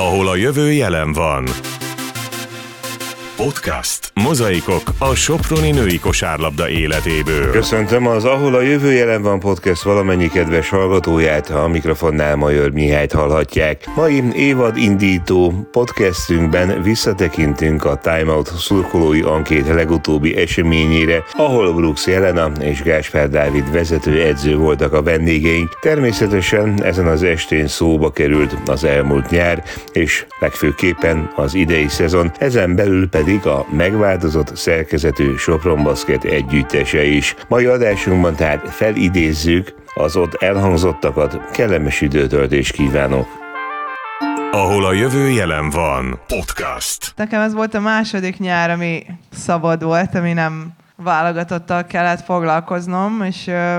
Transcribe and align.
ahol 0.00 0.28
a 0.28 0.36
jövő 0.36 0.72
jelen 0.72 1.12
van. 1.12 1.44
Podcast. 3.44 4.12
Mozaikok 4.14 4.82
a 4.98 5.14
Soproni 5.14 5.70
női 5.70 5.98
kosárlabda 5.98 6.68
életéből. 6.68 7.50
Köszöntöm 7.50 8.06
az 8.06 8.24
Ahol 8.24 8.54
a 8.54 8.60
jövő 8.60 8.92
jelen 8.92 9.22
van 9.22 9.38
podcast 9.38 9.82
valamennyi 9.82 10.28
kedves 10.28 10.68
hallgatóját, 10.68 11.50
a 11.50 11.68
mikrofonnál 11.68 12.36
Major 12.36 12.70
Mihályt 12.70 13.12
hallhatják. 13.12 13.88
Mai 13.96 14.22
évad 14.34 14.76
indító 14.76 15.68
podcastünkben 15.72 16.82
visszatekintünk 16.82 17.84
a 17.84 17.96
Time 17.96 18.32
Out 18.32 18.52
szurkolói 18.58 19.20
ankét 19.20 19.68
legutóbbi 19.68 20.36
eseményére, 20.36 21.24
ahol 21.32 21.74
Brooks 21.74 22.06
Jelena 22.06 22.50
és 22.60 22.82
Gáspár 22.82 23.28
Dávid 23.28 23.72
vezető 23.72 24.22
edző 24.22 24.56
voltak 24.56 24.92
a 24.92 25.02
vendégeink. 25.02 25.78
Természetesen 25.80 26.82
ezen 26.84 27.06
az 27.06 27.22
estén 27.22 27.66
szóba 27.66 28.10
került 28.10 28.56
az 28.66 28.84
elmúlt 28.84 29.30
nyár, 29.30 29.64
és 29.92 30.26
legfőképpen 30.40 31.30
az 31.36 31.54
idei 31.54 31.88
szezon, 31.88 32.32
ezen 32.38 32.74
belül 32.76 33.08
pedig 33.08 33.28
pedig 33.30 33.46
a 33.46 33.66
megváltozott 33.70 34.56
szerkezetű 34.56 35.36
Sopron 35.36 35.82
Basket 35.82 36.24
együttese 36.24 37.04
is. 37.04 37.34
Mai 37.48 37.64
adásunkban 37.64 38.34
tehát 38.34 38.70
felidézzük 38.70 39.74
az 39.94 40.16
ott 40.16 40.34
elhangzottakat, 40.34 41.50
kellemes 41.50 42.00
időtöltés 42.00 42.70
kívánok! 42.70 43.26
Ahol 44.50 44.84
a 44.84 44.92
jövő 44.92 45.28
jelen 45.28 45.70
van. 45.70 46.20
Podcast. 46.26 47.12
Nekem 47.16 47.40
ez 47.40 47.54
volt 47.54 47.74
a 47.74 47.80
második 47.80 48.38
nyár, 48.38 48.70
ami 48.70 49.06
szabad 49.32 49.82
volt, 49.82 50.14
ami 50.14 50.32
nem 50.32 50.72
válogatottal 50.96 51.84
kellett 51.84 52.24
foglalkoznom, 52.24 53.22
és 53.22 53.46
ö, 53.46 53.78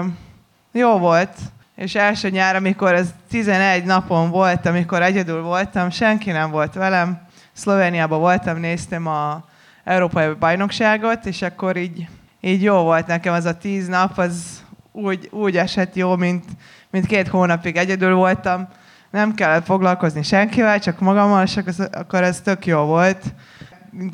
jó 0.72 0.98
volt. 0.98 1.34
És 1.76 1.96
első 1.96 2.30
nyár, 2.30 2.55
amikor 2.55 2.94
ez 2.94 3.08
11 3.30 3.84
napon 3.84 4.30
volt, 4.30 4.66
amikor 4.66 5.02
egyedül 5.02 5.41
voltam, 5.41 5.90
senki 5.90 6.32
nem 6.32 6.52
volt 6.52 6.74
velem, 6.74 7.30
Szlovéniában 7.54 8.20
voltam, 8.20 8.60
néztem 8.60 9.07
a 9.07 9.44
Európai 9.84 10.34
Bajnokságot, 10.40 11.26
és 11.26 11.41
akkor 11.41 11.77
így, 11.77 12.08
így 12.41 12.63
jó 12.63 12.76
volt 12.76 13.08
nekem 13.08 13.34
az 13.34 13.46
a 13.46 13.58
tíz 13.58 13.88
nap, 13.88 14.18
az 14.18 14.63
úgy, 14.91 15.30
úgy 15.32 15.58
esett 15.58 15.96
jó, 15.96 16.16
mint, 16.16 16.46
mint 16.90 17.05
két 17.05 17.27
hónapig 17.27 17.76
egyedül 17.76 18.16
voltam. 18.16 18.68
Nem 19.10 19.34
kellett 19.34 19.66
foglalkozni 19.66 20.24
senkivel, 20.24 20.80
csak 20.80 20.99
magammal, 20.99 21.43
és 21.43 21.60
akkor 21.91 22.24
ez 22.24 22.41
tök 22.41 22.66
jó 22.66 22.80
volt. 22.80 23.24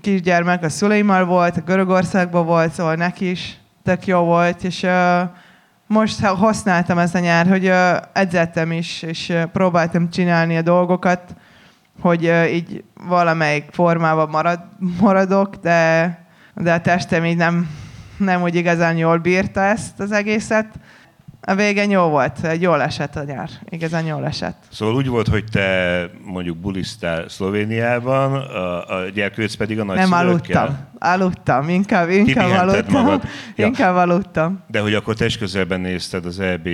Kisgyermek 0.02 0.64
a 0.64 0.70
szüleimmal 0.70 1.26
volt, 1.26 1.58
a 1.58 1.62
Görögországban 1.62 2.46
volt, 2.46 2.74
szóval 2.74 2.96
neki 2.96 3.30
is 3.30 3.58
tök 3.84 4.08
jó 4.08 4.20
volt, 4.20 4.64
és 4.64 4.88
most 5.88 6.26
használtam 6.26 6.98
ezt 6.98 7.16
a 7.16 7.20
nyár, 7.20 7.48
hogy 7.48 7.68
uh, 7.68 7.98
edzettem 8.14 8.72
is, 8.72 9.02
és 9.02 9.34
próbáltam 9.54 10.10
csinálni 10.10 10.58
a 10.58 10.62
dolgokat, 10.62 11.36
hogy 12.00 12.32
így 12.54 12.84
valamelyik 13.08 13.66
formában 13.72 14.30
marad, 14.30 14.60
maradok, 15.00 15.56
de, 15.56 16.26
de 16.56 16.74
a 16.74 16.82
testem 16.82 17.26
így 17.26 17.38
nem, 17.38 17.70
nem 18.18 18.42
úgy 18.42 18.56
igazán 18.56 18.98
jól 18.98 19.18
bírta 19.18 19.62
ezt 19.62 20.00
az 20.00 20.12
egészet. 20.12 20.68
A 21.42 21.56
végén 21.56 21.90
jó 21.90 22.02
volt, 22.02 22.44
egy 22.44 22.62
jól 22.62 22.82
esett 22.82 23.16
a 23.16 23.24
nyár, 23.24 23.50
igazán 23.70 24.06
jól 24.06 24.26
esett. 24.26 24.64
Szóval 24.72 24.96
úgy 24.96 25.08
volt, 25.08 25.28
hogy 25.28 25.44
te 25.52 26.10
mondjuk 26.26 26.58
bulisztál 26.58 27.30
Szlovéniában, 27.30 28.34
a, 28.34 28.96
a 28.96 29.10
gyerkőc 29.10 29.56
pedig 29.56 29.80
a 29.80 29.84
nagy 29.84 29.98
Nem 29.98 30.12
aludtam, 30.12 30.78
aludtam, 31.00 31.70
inkább, 31.70 32.10
inkább 32.10 32.68
aludtam. 32.68 33.04
Magad. 33.04 33.22
Ja. 33.56 33.66
Inkább 33.68 33.96
aludtam. 33.96 34.64
De 34.68 34.80
hogy 34.80 34.94
akkor 34.94 35.16
testközelben 35.16 35.80
nézted 35.80 36.26
az 36.26 36.40
EB 36.40 36.70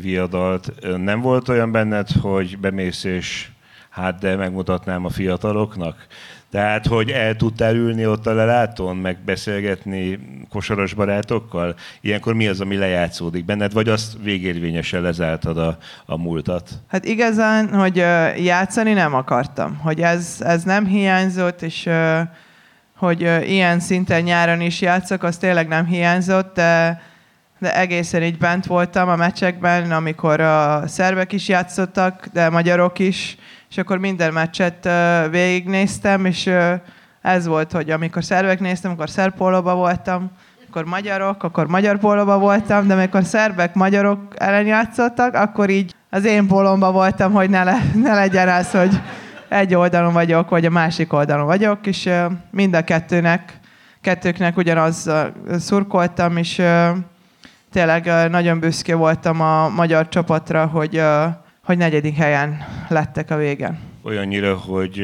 viadalt, 0.00 0.72
nem 0.96 1.20
volt 1.20 1.48
olyan 1.48 1.72
benned, 1.72 2.08
hogy 2.20 2.58
bemész 2.58 3.04
és 3.04 3.48
hát 3.94 4.18
de 4.18 4.36
megmutatnám 4.36 5.04
a 5.04 5.10
fiataloknak. 5.10 6.06
Tehát, 6.50 6.86
hogy 6.86 7.10
el 7.10 7.36
tudtál 7.36 7.74
ülni 7.74 8.06
ott 8.06 8.26
a 8.26 8.32
lelátón, 8.32 8.96
meg 8.96 9.18
beszélgetni 9.24 10.18
kosaras 10.50 10.94
barátokkal? 10.94 11.74
Ilyenkor 12.00 12.34
mi 12.34 12.46
az, 12.48 12.60
ami 12.60 12.76
lejátszódik 12.76 13.44
benned, 13.44 13.72
vagy 13.72 13.88
azt 13.88 14.16
végérvényesen 14.22 15.02
lezártad 15.02 15.58
a, 15.58 15.78
a 16.06 16.16
múltat? 16.16 16.70
Hát 16.88 17.04
igazán, 17.04 17.74
hogy 17.74 17.96
játszani 18.44 18.92
nem 18.92 19.14
akartam. 19.14 19.76
Hogy 19.76 20.00
ez, 20.00 20.36
ez 20.40 20.62
nem 20.62 20.86
hiányzott, 20.86 21.62
és 21.62 21.88
hogy 22.96 23.20
ilyen 23.46 23.80
szinten 23.80 24.22
nyáron 24.22 24.60
is 24.60 24.80
játszok, 24.80 25.22
az 25.22 25.36
tényleg 25.36 25.68
nem 25.68 25.86
hiányzott, 25.86 26.54
de, 26.54 27.02
de 27.58 27.78
egészen 27.78 28.22
így 28.22 28.38
bent 28.38 28.66
voltam 28.66 29.08
a 29.08 29.16
meccsekben, 29.16 29.92
amikor 29.92 30.40
a 30.40 30.86
szervek 30.86 31.32
is 31.32 31.48
játszottak, 31.48 32.26
de 32.32 32.50
magyarok 32.50 32.98
is, 32.98 33.36
és 33.70 33.78
akkor 33.78 33.98
minden 33.98 34.32
meccset 34.32 34.88
végignéztem, 35.30 36.24
és 36.24 36.50
ez 37.20 37.46
volt, 37.46 37.72
hogy 37.72 37.90
amikor 37.90 38.24
szervek 38.24 38.60
néztem, 38.60 38.90
akkor 38.90 39.10
szerpólóba 39.10 39.74
voltam, 39.74 40.30
akkor 40.68 40.84
magyarok, 40.84 41.42
akkor 41.42 41.66
magyar 41.66 41.98
pólóba 41.98 42.38
voltam, 42.38 42.86
de 42.86 42.94
amikor 42.94 43.24
szerbek, 43.24 43.74
magyarok 43.74 44.20
ellen 44.36 44.66
játszottak, 44.66 45.34
akkor 45.34 45.70
így 45.70 45.94
az 46.10 46.24
én 46.24 46.46
pólomba 46.46 46.92
voltam, 46.92 47.32
hogy 47.32 47.50
ne, 47.50 47.64
le, 47.64 47.78
ne 47.94 48.14
legyen 48.14 48.48
az, 48.48 48.70
hogy 48.70 49.00
egy 49.48 49.74
oldalon 49.74 50.12
vagyok, 50.12 50.50
vagy 50.50 50.64
a 50.64 50.70
másik 50.70 51.12
oldalon 51.12 51.46
vagyok, 51.46 51.86
és 51.86 52.10
mind 52.50 52.74
a 52.74 52.84
kettőnek, 52.84 53.60
kettőknek 54.00 54.56
ugyanaz 54.56 55.10
szurkoltam, 55.58 56.36
és 56.36 56.62
tényleg 57.72 58.30
nagyon 58.30 58.58
büszke 58.58 58.94
voltam 58.94 59.40
a 59.40 59.68
magyar 59.68 60.08
csapatra, 60.08 60.66
hogy 60.66 61.02
hogy 61.64 61.76
negyedik 61.76 62.16
helyen 62.16 62.58
lettek 62.88 63.30
a 63.30 63.36
végen. 63.36 63.78
Olyannyira, 64.02 64.56
hogy 64.56 65.02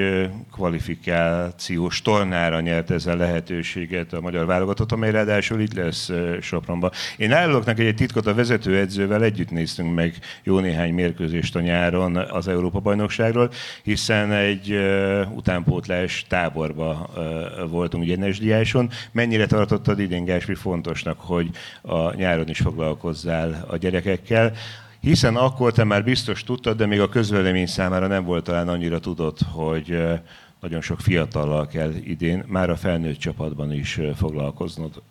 kvalifikációs 0.53 2.03
tornára 2.03 2.61
nyert 2.61 2.91
ezzel 2.91 3.17
lehetőséget 3.17 4.13
a 4.13 4.21
magyar 4.21 4.47
válogatott, 4.47 4.93
amely 4.93 5.11
ráadásul 5.11 5.61
itt 5.61 5.75
lesz 5.75 6.11
Sopronban. 6.41 6.91
Én 7.17 7.33
árulok 7.33 7.65
neki 7.65 7.87
egy 7.87 7.95
titkot, 7.95 8.27
a 8.27 8.35
vezetőedzővel 8.35 9.23
együtt 9.23 9.51
néztünk 9.51 9.95
meg 9.95 10.15
jó 10.43 10.59
néhány 10.59 10.95
mérkőzést 10.95 11.57
a 11.57 11.61
nyáron 11.61 12.17
az 12.17 12.49
Európa-bajnokságról, 12.49 13.51
hiszen 13.83 14.33
egy 14.33 14.79
utánpótlás 15.35 16.25
táborba 16.29 17.11
voltunk 17.71 18.05
ugye 18.05 18.17
Nesdiáson. 18.17 18.91
Mennyire 19.13 19.47
tartottad 19.47 19.99
idén, 19.99 20.25
Gáspi, 20.25 20.55
fontosnak, 20.55 21.21
hogy 21.21 21.51
a 21.83 22.15
nyáron 22.15 22.49
is 22.49 22.59
foglalkozzál 22.59 23.65
a 23.69 23.77
gyerekekkel? 23.77 24.53
Hiszen 25.01 25.37
akkor 25.37 25.73
te 25.73 25.85
már 25.85 26.05
biztos 26.05 26.45
tudtad, 26.45 26.77
de 26.77 26.87
még 26.87 27.01
a 27.01 27.09
közvélemény 27.09 27.67
számára 27.67 28.07
nem 28.07 28.25
volt 28.25 28.45
talán 28.45 28.69
annyira 28.69 28.99
tudott, 28.99 29.39
hogy 29.53 30.03
nagyon 30.61 30.81
sok 30.81 31.01
fiatallal 31.01 31.67
kell 31.67 31.93
idén 32.05 32.45
már 32.47 32.71
a 32.71 32.77
felnőtt 32.77 33.19
csapatban 33.19 33.73
is 33.73 34.01
foglalkoznod. 34.17 35.03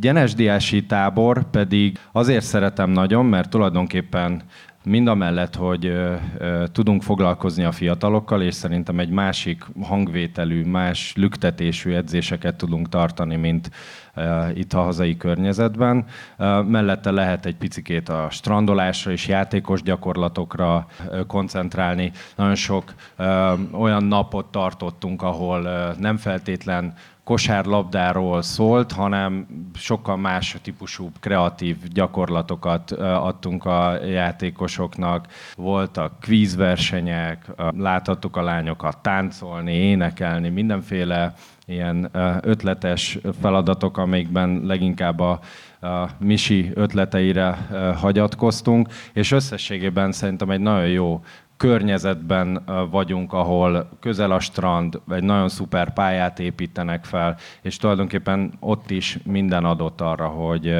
Gyenesdiási 0.00 0.84
tábor 0.84 1.50
pedig 1.50 1.98
azért 2.12 2.44
szeretem 2.44 2.90
nagyon, 2.90 3.26
mert 3.26 3.50
tulajdonképpen 3.50 4.42
mind 4.86 5.08
a 5.08 5.14
mellett, 5.14 5.54
hogy 5.54 5.86
ö, 5.86 6.14
ö, 6.38 6.64
tudunk 6.72 7.02
foglalkozni 7.02 7.64
a 7.64 7.72
fiatalokkal, 7.72 8.42
és 8.42 8.54
szerintem 8.54 8.98
egy 8.98 9.08
másik 9.08 9.64
hangvételű, 9.82 10.64
más 10.64 11.12
lüktetésű 11.16 11.92
edzéseket 11.92 12.56
tudunk 12.56 12.88
tartani, 12.88 13.36
mint 13.36 13.70
ö, 14.14 14.48
itt 14.54 14.72
a 14.72 14.82
hazai 14.82 15.16
környezetben. 15.16 16.04
Ö, 16.36 16.62
mellette 16.62 17.10
lehet 17.10 17.46
egy 17.46 17.56
picikét 17.56 18.08
a 18.08 18.26
strandolásra 18.30 19.10
és 19.10 19.28
játékos 19.28 19.82
gyakorlatokra 19.82 20.86
ö, 21.10 21.24
koncentrálni. 21.26 22.12
Nagyon 22.36 22.54
sok 22.54 22.94
ö, 23.16 23.52
olyan 23.72 24.04
napot 24.04 24.46
tartottunk, 24.46 25.22
ahol 25.22 25.64
ö, 25.64 25.90
nem 25.98 26.16
feltétlen 26.16 26.94
kosárlabdáról 27.26 28.42
szólt, 28.42 28.92
hanem 28.92 29.46
sokkal 29.74 30.16
más 30.16 30.56
típusú 30.62 31.10
kreatív 31.20 31.76
gyakorlatokat 31.92 32.90
adtunk 33.00 33.64
a 33.64 34.04
játékosoknak. 34.04 35.26
Voltak 35.56 36.20
kvízversenyek, 36.20 37.46
láthattuk 37.76 38.36
a 38.36 38.42
lányokat 38.42 38.98
táncolni, 38.98 39.72
énekelni, 39.72 40.48
mindenféle 40.48 41.34
ilyen 41.66 42.10
ötletes 42.40 43.18
feladatok, 43.40 43.98
amikben 43.98 44.60
leginkább 44.64 45.20
a, 45.20 45.40
a 45.80 46.08
Misi 46.18 46.70
ötleteire 46.74 47.58
hagyatkoztunk, 48.00 48.88
és 49.12 49.32
összességében 49.32 50.12
szerintem 50.12 50.50
egy 50.50 50.60
nagyon 50.60 50.88
jó 50.88 51.22
környezetben 51.56 52.64
vagyunk, 52.90 53.32
ahol 53.32 53.88
közel 54.00 54.30
a 54.30 54.40
strand, 54.40 55.00
egy 55.10 55.22
nagyon 55.22 55.48
szuper 55.48 55.92
pályát 55.92 56.38
építenek 56.38 57.04
fel, 57.04 57.36
és 57.62 57.76
tulajdonképpen 57.76 58.52
ott 58.60 58.90
is 58.90 59.18
minden 59.24 59.64
adott 59.64 60.00
arra, 60.00 60.26
hogy, 60.26 60.74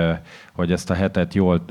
hogy 0.52 0.72
ezt 0.72 0.90
a 0.90 0.94
hetet 0.94 1.34
jól 1.34 1.64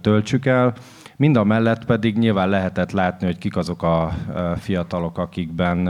töltsük 0.00 0.46
el. 0.46 0.74
Mind 1.18 1.36
a 1.36 1.44
mellett 1.44 1.84
pedig 1.84 2.18
nyilván 2.18 2.48
lehetett 2.48 2.90
látni, 2.90 3.26
hogy 3.26 3.38
kik 3.38 3.56
azok 3.56 3.82
a 3.82 4.12
fiatalok, 4.56 5.18
akikben 5.18 5.86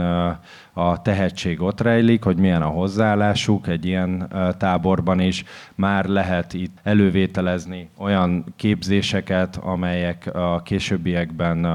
a 0.73 1.01
tehetség 1.01 1.61
ott 1.61 1.81
rejlik, 1.81 2.23
hogy 2.23 2.37
milyen 2.37 2.61
a 2.61 2.67
hozzáállásuk 2.67 3.67
egy 3.67 3.85
ilyen 3.85 4.31
táborban 4.57 5.19
is. 5.19 5.43
Már 5.75 6.05
lehet 6.05 6.53
itt 6.53 6.77
elővételezni 6.83 7.89
olyan 7.97 8.53
képzéseket, 8.55 9.55
amelyek 9.55 10.29
a 10.33 10.61
későbbiekben 10.61 11.65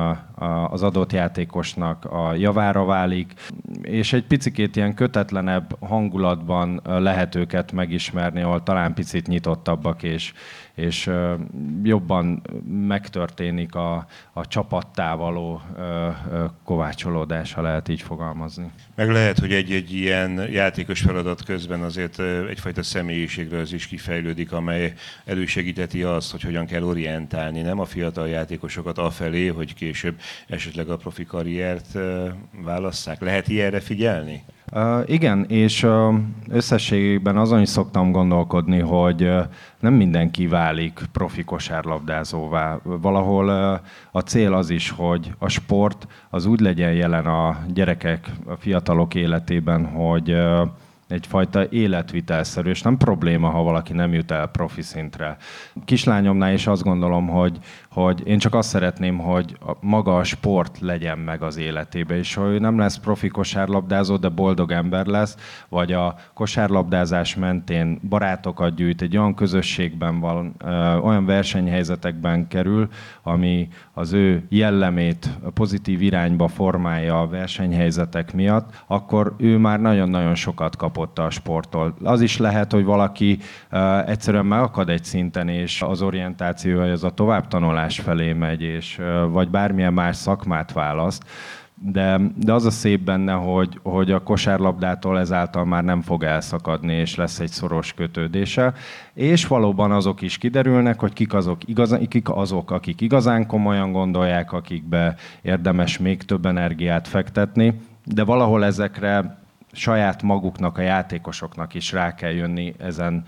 az 0.70 0.82
adott 0.82 1.12
játékosnak 1.12 2.04
a 2.04 2.34
javára 2.34 2.84
válik, 2.84 3.32
és 3.82 4.12
egy 4.12 4.24
picikét 4.24 4.76
ilyen 4.76 4.94
kötetlenebb 4.94 5.76
hangulatban 5.80 6.80
lehet 6.84 7.34
őket 7.34 7.72
megismerni, 7.72 8.42
ahol 8.42 8.62
talán 8.62 8.94
picit 8.94 9.26
nyitottabbak, 9.26 10.02
és, 10.02 10.32
és 10.74 11.10
jobban 11.82 12.42
megtörténik 12.86 13.74
a, 13.74 14.06
a 14.32 14.46
csapattá 14.46 15.14
való 15.14 15.62
kovácsolódás, 16.64 17.52
ha 17.52 17.62
lehet 17.62 17.88
így 17.88 18.00
fogalmazni. 18.00 18.70
Meg 18.94 19.10
lehet, 19.10 19.38
hogy 19.38 19.52
egy-egy 19.52 19.92
ilyen 19.92 20.50
játékos 20.50 21.00
feladat 21.00 21.44
közben 21.44 21.80
azért 21.82 22.20
egyfajta 22.48 22.82
személyiségre 22.82 23.58
az 23.58 23.72
is 23.72 23.86
kifejlődik, 23.86 24.52
amely 24.52 24.92
elősegíteti 25.24 26.02
azt, 26.02 26.30
hogy 26.30 26.42
hogyan 26.42 26.66
kell 26.66 26.82
orientálni, 26.82 27.60
nem 27.60 27.80
a 27.80 27.84
fiatal 27.84 28.28
játékosokat 28.28 28.98
afelé, 28.98 29.46
hogy 29.46 29.74
később 29.74 30.20
esetleg 30.46 30.88
a 30.88 30.96
profi 30.96 31.24
karriert 31.24 31.98
válasszák. 32.62 33.20
Lehet 33.20 33.48
ilyenre 33.48 33.80
figyelni? 33.80 34.44
Uh, 34.72 35.02
igen, 35.06 35.44
és 35.44 35.82
uh, 35.82 36.14
összességében 36.48 37.36
azon 37.36 37.60
is 37.60 37.68
szoktam 37.68 38.12
gondolkodni, 38.12 38.78
hogy 38.78 39.22
uh, 39.22 39.42
nem 39.80 39.94
mindenki 39.94 40.46
válik 40.46 41.00
profi 41.12 41.44
kosárlabdázóvá. 41.44 42.78
Valahol 42.82 43.48
a 44.12 44.20
cél 44.20 44.54
az 44.54 44.70
is, 44.70 44.90
hogy 44.90 45.34
a 45.38 45.48
sport 45.48 46.06
az 46.30 46.46
úgy 46.46 46.60
legyen 46.60 46.92
jelen 46.92 47.26
a 47.26 47.56
gyerekek, 47.72 48.30
a 48.46 48.56
fiatalok 48.56 49.14
életében, 49.14 49.86
hogy 49.86 50.36
egyfajta 51.14 51.66
életvitelszerű, 51.70 52.70
és 52.70 52.82
nem 52.82 52.96
probléma, 52.96 53.48
ha 53.48 53.62
valaki 53.62 53.92
nem 53.92 54.12
jut 54.12 54.30
el 54.30 54.46
profi 54.46 54.82
szintre. 54.82 55.36
Kislányomnál 55.84 56.52
is 56.52 56.66
azt 56.66 56.82
gondolom, 56.82 57.28
hogy, 57.28 57.58
hogy 57.90 58.22
én 58.26 58.38
csak 58.38 58.54
azt 58.54 58.68
szeretném, 58.68 59.18
hogy 59.18 59.56
maga 59.80 60.16
a 60.16 60.24
sport 60.24 60.80
legyen 60.80 61.18
meg 61.18 61.42
az 61.42 61.56
életébe, 61.56 62.16
és 62.16 62.34
hogy 62.34 62.60
nem 62.60 62.78
lesz 62.78 62.98
profi 62.98 63.28
kosárlabdázó, 63.28 64.16
de 64.16 64.28
boldog 64.28 64.70
ember 64.70 65.06
lesz, 65.06 65.36
vagy 65.68 65.92
a 65.92 66.14
kosárlabdázás 66.34 67.34
mentén 67.34 68.00
barátokat 68.08 68.74
gyűjt, 68.74 69.02
egy 69.02 69.16
olyan 69.16 69.34
közösségben 69.34 70.20
van, 70.20 70.56
olyan 71.02 71.24
versenyhelyzetekben 71.24 72.48
kerül, 72.48 72.88
ami 73.22 73.68
az 73.92 74.12
ő 74.12 74.46
jellemét 74.48 75.30
pozitív 75.54 76.02
irányba 76.02 76.48
formálja 76.48 77.20
a 77.20 77.28
versenyhelyzetek 77.28 78.32
miatt, 78.34 78.82
akkor 78.86 79.34
ő 79.38 79.58
már 79.58 79.80
nagyon-nagyon 79.80 80.34
sokat 80.34 80.76
kapott 80.76 81.03
a 81.18 81.30
sporttól. 81.30 81.94
Az 82.02 82.20
is 82.20 82.38
lehet, 82.38 82.72
hogy 82.72 82.84
valaki 82.84 83.38
egyszerűen 84.06 84.46
megakad 84.46 84.88
egy 84.88 85.04
szinten, 85.04 85.48
és 85.48 85.82
az 85.82 86.02
orientációja, 86.02 86.92
az 86.92 87.04
a 87.04 87.10
továbbtanulás 87.10 87.62
tanulás 87.64 88.00
felé 88.00 88.32
megy, 88.32 88.62
és 88.62 89.00
vagy 89.30 89.50
bármilyen 89.50 89.92
más 89.92 90.16
szakmát 90.16 90.72
választ, 90.72 91.24
de, 91.74 92.20
de 92.36 92.52
az 92.52 92.64
a 92.64 92.70
szép 92.70 93.00
benne, 93.00 93.32
hogy, 93.32 93.80
hogy 93.82 94.10
a 94.10 94.22
kosárlabdától 94.22 95.18
ezáltal 95.18 95.64
már 95.64 95.84
nem 95.84 96.00
fog 96.00 96.22
elszakadni, 96.22 96.92
és 96.92 97.14
lesz 97.14 97.40
egy 97.40 97.50
szoros 97.50 97.92
kötődése. 97.92 98.72
És 99.14 99.46
valóban 99.46 99.90
azok 99.90 100.22
is 100.22 100.38
kiderülnek, 100.38 101.00
hogy 101.00 101.12
kik 101.12 101.34
azok, 101.34 101.68
igazán, 101.68 102.08
kik 102.08 102.30
azok 102.30 102.70
akik 102.70 103.00
igazán 103.00 103.46
komolyan 103.46 103.92
gondolják, 103.92 104.52
akikbe 104.52 105.14
érdemes 105.42 105.98
még 105.98 106.22
több 106.22 106.46
energiát 106.46 107.08
fektetni, 107.08 107.80
de 108.04 108.24
valahol 108.24 108.64
ezekre 108.64 109.43
saját 109.76 110.22
maguknak, 110.22 110.78
a 110.78 110.82
játékosoknak 110.82 111.74
is 111.74 111.92
rá 111.92 112.14
kell 112.14 112.32
jönni 112.32 112.74
ezen 112.78 113.24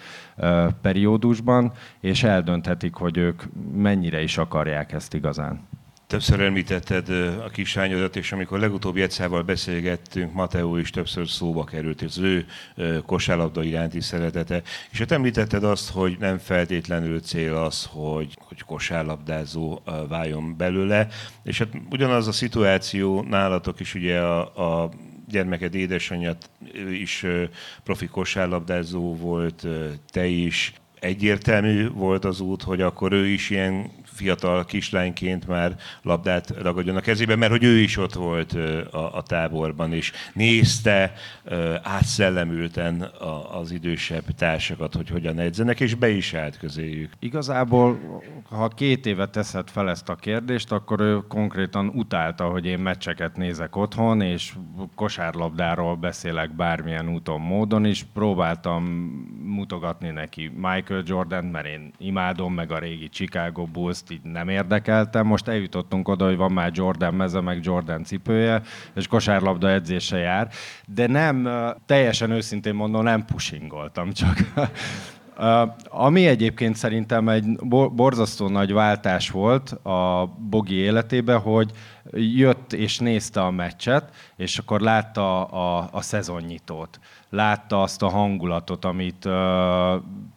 periódusban, 0.82 1.72
és 2.00 2.22
eldönthetik, 2.22 2.94
hogy 2.94 3.16
ők 3.16 3.42
mennyire 3.72 4.22
is 4.22 4.38
akarják 4.38 4.92
ezt 4.92 5.14
igazán. 5.14 5.68
Többször 6.06 6.40
említetted 6.40 7.08
a 7.44 7.48
kislányodat, 7.48 8.16
és 8.16 8.32
amikor 8.32 8.58
legutóbb 8.58 8.96
Jetszával 8.96 9.42
beszélgettünk, 9.42 10.32
Mateo 10.32 10.76
is 10.76 10.90
többször 10.90 11.28
szóba 11.28 11.64
került, 11.64 12.02
az 12.02 12.18
ő 12.18 12.46
kosárlabda 13.06 13.62
iránti 13.62 14.00
szeretete. 14.00 14.62
És 14.90 14.98
hát 14.98 15.12
említetted 15.12 15.64
azt, 15.64 15.90
hogy 15.90 16.16
nem 16.18 16.38
feltétlenül 16.38 17.20
cél 17.20 17.54
az, 17.54 17.88
hogy, 17.90 18.38
hogy 18.38 18.62
kosárlabdázó 18.62 19.80
váljon 20.08 20.56
belőle. 20.56 21.08
És 21.42 21.58
hát 21.58 21.68
ugyanaz 21.90 22.28
a 22.28 22.32
szituáció 22.32 23.22
nálatok 23.22 23.80
is 23.80 23.94
ugye 23.94 24.20
a, 24.20 24.82
a 24.84 24.90
gyermeked 25.28 25.74
édesanyjat 25.74 26.50
is 26.90 27.26
profi 27.82 28.06
kosárlabdázó 28.06 29.16
volt, 29.16 29.66
te 30.10 30.26
is. 30.26 30.72
Egyértelmű 31.00 31.88
volt 31.88 32.24
az 32.24 32.40
út, 32.40 32.62
hogy 32.62 32.80
akkor 32.80 33.12
ő 33.12 33.26
is 33.26 33.50
ilyen 33.50 33.90
fiatal 34.16 34.64
kislányként 34.64 35.46
már 35.46 35.76
labdát 36.02 36.50
ragadjon 36.62 36.96
a 36.96 37.00
kezébe, 37.00 37.36
mert 37.36 37.50
hogy 37.50 37.64
ő 37.64 37.78
is 37.78 37.96
ott 37.96 38.14
volt 38.14 38.52
a, 38.52 39.16
a 39.16 39.22
táborban, 39.22 39.92
és 39.92 40.12
nézte 40.32 41.12
átszellemülten 41.82 43.10
az 43.52 43.70
idősebb 43.70 44.24
társakat, 44.36 44.94
hogy 44.94 45.08
hogyan 45.08 45.38
edzenek, 45.38 45.80
és 45.80 45.94
be 45.94 46.08
is 46.08 46.34
állt 46.34 46.58
közéjük. 46.58 47.12
Igazából, 47.18 47.98
ha 48.50 48.68
két 48.68 49.06
éve 49.06 49.26
teszed 49.26 49.70
fel 49.70 49.90
ezt 49.90 50.08
a 50.08 50.14
kérdést, 50.14 50.72
akkor 50.72 51.00
ő 51.00 51.18
konkrétan 51.28 51.88
utálta, 51.88 52.44
hogy 52.44 52.66
én 52.66 52.78
meccseket 52.78 53.36
nézek 53.36 53.76
otthon, 53.76 54.20
és 54.20 54.52
kosárlabdáról 54.94 55.96
beszélek 55.96 56.56
bármilyen 56.56 57.08
úton, 57.08 57.40
módon, 57.40 57.84
és 57.84 58.04
próbáltam 58.14 58.84
mutogatni 59.42 60.10
neki 60.10 60.52
Michael 60.88 61.04
Jordan, 61.06 61.44
mert 61.44 61.66
én 61.66 61.92
imádom, 61.98 62.54
meg 62.54 62.72
a 62.72 62.78
régi 62.78 63.08
Chicago 63.08 63.64
Bulls 63.64 64.02
így 64.10 64.22
nem 64.22 64.48
érdekeltem. 64.48 65.26
Most 65.26 65.48
eljutottunk 65.48 66.08
oda, 66.08 66.24
hogy 66.24 66.36
van 66.36 66.52
már 66.52 66.70
Jordan 66.74 67.14
meze, 67.14 67.40
meg 67.40 67.64
Jordan 67.64 68.04
cipője, 68.04 68.62
és 68.94 69.06
kosárlabda 69.06 69.70
edzése 69.70 70.18
jár, 70.18 70.48
de 70.86 71.06
nem, 71.06 71.48
teljesen 71.86 72.30
őszintén 72.30 72.74
mondom, 72.74 73.02
nem 73.02 73.24
pushingoltam, 73.24 74.12
csak 74.12 74.36
ami 75.88 76.26
egyébként 76.26 76.76
szerintem 76.76 77.28
egy 77.28 77.44
borzasztó 77.92 78.48
nagy 78.48 78.72
váltás 78.72 79.30
volt 79.30 79.70
a 79.70 80.32
Bogi 80.38 80.74
életébe, 80.74 81.34
hogy 81.34 81.70
jött 82.12 82.72
és 82.72 82.98
nézte 82.98 83.42
a 83.42 83.50
meccset, 83.50 84.10
és 84.36 84.58
akkor 84.58 84.80
látta 84.80 85.44
a, 85.44 85.88
a 85.92 86.00
szezonnyitót. 86.00 87.00
Látta 87.30 87.82
azt 87.82 88.02
a 88.02 88.08
hangulatot, 88.08 88.84
amit 88.84 89.24
uh, 89.24 89.32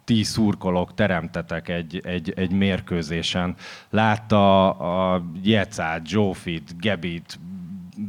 ti 0.03 0.23
szurkolók 0.23 0.93
teremtetek 0.93 1.67
egy, 1.67 2.01
egy, 2.03 2.33
egy 2.35 2.51
mérkőzésen. 2.51 3.55
Látta 3.89 4.69
a 4.69 5.23
Jecát, 5.43 6.07
Zsófit, 6.07 6.79
Gebit, 6.79 7.39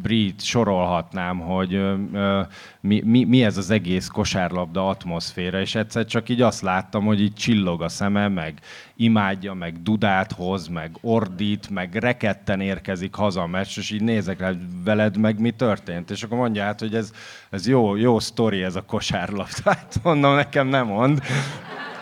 Brit 0.02 0.42
sorolhatnám, 0.42 1.38
hogy 1.38 1.74
ö, 1.74 2.40
mi, 2.80 3.02
mi, 3.04 3.24
mi 3.24 3.44
ez 3.44 3.56
az 3.56 3.70
egész 3.70 4.06
kosárlabda 4.06 4.88
atmoszféra, 4.88 5.60
és 5.60 5.74
egyszer 5.74 6.04
csak 6.04 6.28
így 6.28 6.42
azt 6.42 6.62
láttam, 6.62 7.04
hogy 7.04 7.20
így 7.20 7.34
csillog 7.34 7.82
a 7.82 7.88
szeme, 7.88 8.28
meg 8.28 8.60
imádja, 8.96 9.54
meg 9.54 9.82
dudát 9.82 10.32
hoz, 10.32 10.68
meg 10.68 10.98
ordít, 11.00 11.70
meg 11.70 11.94
reketten 11.94 12.60
érkezik 12.60 13.14
haza 13.14 13.42
a 13.42 13.46
meccs, 13.46 13.78
és 13.78 13.90
így 13.90 14.02
nézek 14.02 14.40
rá, 14.40 14.52
veled 14.84 15.16
meg 15.16 15.40
mi 15.40 15.50
történt. 15.50 16.10
És 16.10 16.22
akkor 16.22 16.38
mondja 16.38 16.62
hát, 16.62 16.80
hogy 16.80 16.94
ez, 16.94 17.12
ez 17.50 17.68
jó, 17.68 17.96
jó 17.96 18.18
sztori 18.18 18.62
ez 18.62 18.76
a 18.76 18.82
kosárlabda. 18.82 19.48
Hát 19.80 20.00
mondom, 20.02 20.34
nekem 20.34 20.66
nem 20.66 20.86
mond. 20.86 21.22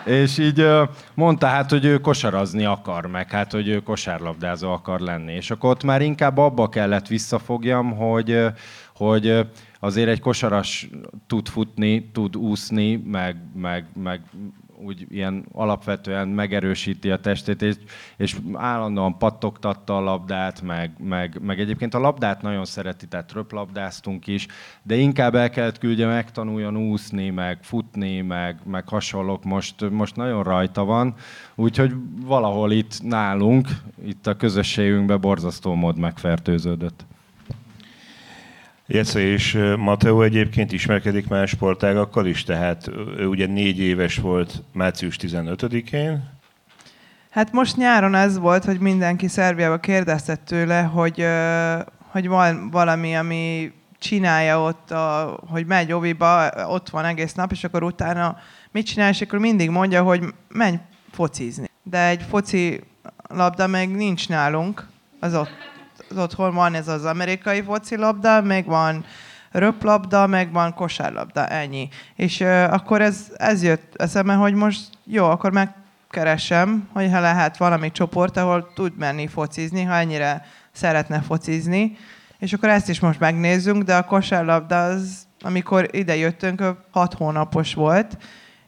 És 0.09 0.37
így 0.37 0.65
mondta 1.13 1.47
hát, 1.47 1.69
hogy 1.69 1.85
ő 1.85 1.97
kosarazni 1.97 2.65
akar, 2.65 3.05
meg 3.05 3.31
hát, 3.31 3.51
hogy 3.51 3.67
ő 3.67 3.79
kosárlabdázó 3.79 4.71
akar 4.71 4.99
lenni. 4.99 5.33
És 5.33 5.51
akkor 5.51 5.69
ott 5.69 5.83
már 5.83 6.01
inkább 6.01 6.37
abba 6.37 6.69
kellett 6.69 7.07
visszafogjam, 7.07 7.95
hogy, 7.95 8.45
hogy 8.95 9.47
azért 9.79 10.09
egy 10.09 10.19
kosaras 10.19 10.89
tud 11.27 11.47
futni, 11.47 12.09
tud 12.11 12.35
úszni, 12.35 12.95
meg, 12.95 13.35
meg, 13.55 13.85
meg 13.93 14.21
úgy 14.83 15.05
ilyen 15.09 15.45
alapvetően 15.51 16.27
megerősíti 16.27 17.11
a 17.11 17.19
testét, 17.19 17.61
és, 17.61 17.75
és 18.17 18.37
állandóan 18.53 19.17
pattogtatta 19.17 19.97
a 19.97 20.01
labdát, 20.01 20.61
meg, 20.61 20.91
meg, 20.97 21.37
meg 21.41 21.59
egyébként 21.59 21.93
a 21.93 21.99
labdát 21.99 22.41
nagyon 22.41 22.65
szereti, 22.65 23.07
tehát 23.07 23.31
röplabdáztunk 23.31 24.27
is, 24.27 24.47
de 24.83 24.95
inkább 24.95 25.35
el 25.35 25.49
kellett 25.49 25.77
küldje 25.77 26.07
megtanuljon 26.07 26.77
úszni, 26.77 27.29
meg 27.29 27.63
futni, 27.63 28.21
meg, 28.21 28.59
meg 28.63 28.87
hasonlók, 28.87 29.43
most, 29.43 29.89
most 29.89 30.15
nagyon 30.15 30.43
rajta 30.43 30.83
van, 30.83 31.15
úgyhogy 31.55 31.93
valahol 32.25 32.71
itt 32.71 33.03
nálunk, 33.03 33.67
itt 34.05 34.27
a 34.27 34.35
közösségünkben 34.35 35.21
borzasztó 35.21 35.73
mód 35.73 35.97
megfertőződött. 35.97 37.05
Jesse 38.91 39.19
és 39.19 39.57
Mateo 39.77 40.21
egyébként 40.21 40.71
ismerkedik 40.71 41.27
más 41.27 41.49
sportágakkal 41.49 42.25
is, 42.25 42.43
tehát 42.43 42.87
ő 43.17 43.27
ugye 43.27 43.45
négy 43.45 43.79
éves 43.79 44.17
volt 44.17 44.63
március 44.73 45.17
15-én. 45.21 46.23
Hát 47.29 47.51
most 47.51 47.77
nyáron 47.77 48.15
ez 48.15 48.37
volt, 48.37 48.65
hogy 48.65 48.79
mindenki 48.79 49.27
Szerbiába 49.27 49.77
kérdezett 49.77 50.45
tőle, 50.45 50.81
hogy, 50.81 51.25
hogy 51.97 52.27
van 52.27 52.69
valami, 52.69 53.15
ami 53.15 53.71
csinálja 53.99 54.61
ott, 54.61 54.91
a, 54.91 55.39
hogy 55.47 55.65
megy 55.65 55.91
oviba, 55.91 56.49
ott 56.67 56.89
van 56.89 57.05
egész 57.05 57.33
nap, 57.33 57.51
és 57.51 57.63
akkor 57.63 57.83
utána 57.83 58.37
mit 58.71 58.85
csinál, 58.85 59.09
és 59.09 59.21
akkor 59.21 59.39
mindig 59.39 59.69
mondja, 59.69 60.03
hogy 60.03 60.23
menj 60.47 60.75
focizni. 61.11 61.69
De 61.83 62.07
egy 62.07 62.21
foci 62.29 62.83
labda 63.27 63.67
meg 63.67 63.95
nincs 63.95 64.29
nálunk, 64.29 64.87
az 65.19 65.35
ott 65.35 65.51
otthon 66.17 66.53
van 66.53 66.73
ez 66.73 66.87
az 66.87 67.05
amerikai 67.05 67.61
focilabda, 67.61 68.41
meg 68.41 68.65
van 68.65 69.05
röplabda, 69.51 70.27
meg 70.27 70.51
van 70.51 70.73
kosárlabda, 70.73 71.47
ennyi. 71.47 71.89
És 72.15 72.39
uh, 72.39 72.73
akkor 72.73 73.01
ez, 73.01 73.27
ez 73.37 73.63
jött 73.63 73.93
eszembe, 73.95 74.33
hogy 74.33 74.53
most 74.53 74.89
jó, 75.05 75.25
akkor 75.25 75.51
megkeresem, 75.51 76.89
hogyha 76.93 77.19
lehet 77.19 77.57
valami 77.57 77.91
csoport, 77.91 78.37
ahol 78.37 78.73
tud 78.73 78.97
menni 78.97 79.27
focizni, 79.27 79.83
ha 79.83 79.95
ennyire 79.95 80.45
szeretne 80.71 81.21
focizni. 81.21 81.97
És 82.39 82.53
akkor 82.53 82.69
ezt 82.69 82.89
is 82.89 82.99
most 82.99 83.19
megnézzünk, 83.19 83.83
de 83.83 83.95
a 83.95 84.03
kosárlabda 84.03 84.83
az, 84.83 85.27
amikor 85.41 85.87
ide 85.91 86.15
jöttünk, 86.15 86.63
hat 86.91 87.13
hónapos 87.13 87.73
volt, 87.73 88.17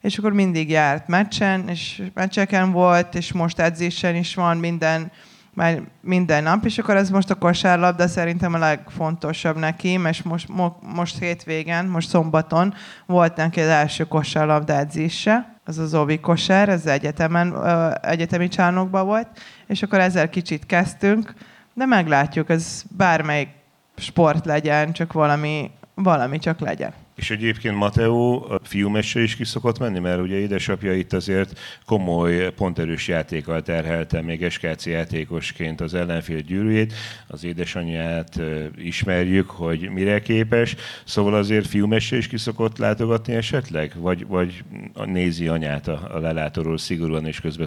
és 0.01 0.17
akkor 0.17 0.33
mindig 0.33 0.69
járt 0.69 1.07
meccsen, 1.07 1.67
és 1.67 2.01
meccseken 2.13 2.71
volt, 2.71 3.15
és 3.15 3.31
most 3.31 3.59
edzésen 3.59 4.15
is 4.15 4.35
van 4.35 4.57
minden, 4.57 5.11
már 5.53 5.81
minden 6.01 6.43
nap, 6.43 6.65
és 6.65 6.77
akkor 6.77 6.95
ez 6.95 7.09
most 7.09 7.29
a 7.29 7.35
kosárlabda 7.35 8.07
szerintem 8.07 8.53
a 8.53 8.57
legfontosabb 8.57 9.57
neki, 9.57 9.99
és 10.09 10.21
most, 10.21 10.47
mo, 10.47 10.67
most 10.81 11.19
hétvégen, 11.19 11.85
most 11.85 12.09
szombaton 12.09 12.73
volt 13.05 13.35
neki 13.35 13.59
az 13.59 13.67
első 13.67 14.03
kosárlabda 14.03 14.73
edzése, 14.73 15.55
az 15.65 15.77
az 15.77 15.93
Ovi 15.93 16.19
kosár, 16.19 16.69
ez 16.69 16.85
egyetemen, 16.85 17.65
egyetemi 18.01 18.47
csárnokban 18.47 19.05
volt, 19.05 19.27
és 19.67 19.83
akkor 19.83 19.99
ezzel 19.99 20.29
kicsit 20.29 20.65
kezdtünk, 20.65 21.33
de 21.73 21.85
meglátjuk, 21.85 22.49
ez 22.49 22.83
bármelyik 22.97 23.49
sport 23.95 24.45
legyen, 24.45 24.91
csak 24.91 25.13
valami, 25.13 25.71
valami 25.93 26.39
csak 26.39 26.59
legyen. 26.59 26.93
És 27.21 27.31
egyébként 27.31 27.75
Mateo 27.75 28.45
fiúmesse 28.63 29.21
is 29.21 29.35
ki 29.35 29.43
szokott 29.43 29.79
menni, 29.79 29.99
mert 29.99 30.21
ugye 30.21 30.35
édesapja 30.35 30.93
itt 30.93 31.13
azért 31.13 31.59
komoly, 31.85 32.53
ponterős 32.55 33.07
játékkal 33.07 33.61
terhelte 33.61 34.21
még 34.21 34.49
SKC 34.49 34.85
játékosként 34.85 35.81
az 35.81 35.93
ellenfél 35.93 36.39
gyűrűjét. 36.39 36.93
Az 37.27 37.43
édesanyját 37.43 38.39
ismerjük, 38.75 39.49
hogy 39.49 39.89
mire 39.89 40.21
képes. 40.21 40.75
Szóval 41.03 41.33
azért 41.33 41.67
fiúmesse 41.67 42.17
is 42.17 42.27
ki 42.27 42.37
szokott 42.37 42.77
látogatni 42.77 43.33
esetleg? 43.33 43.91
Vagy, 43.95 44.27
vagy 44.27 44.63
nézi 45.05 45.47
anyát 45.47 45.87
a, 45.87 46.09
a 46.13 46.19
lelátóról 46.19 46.77
szigorúan 46.77 47.25
és 47.25 47.39
közben? 47.39 47.59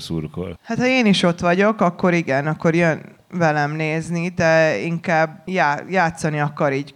Hát 0.62 0.78
ha 0.78 0.86
én 0.86 1.06
is 1.06 1.22
ott 1.22 1.40
vagyok, 1.40 1.80
akkor 1.80 2.14
igen, 2.14 2.46
akkor 2.46 2.74
jön 2.74 3.02
velem 3.38 3.72
nézni, 3.72 4.28
de 4.28 4.76
inkább 4.76 5.42
já, 5.44 5.76
játszani 5.88 6.40
akar 6.40 6.72
így, 6.72 6.94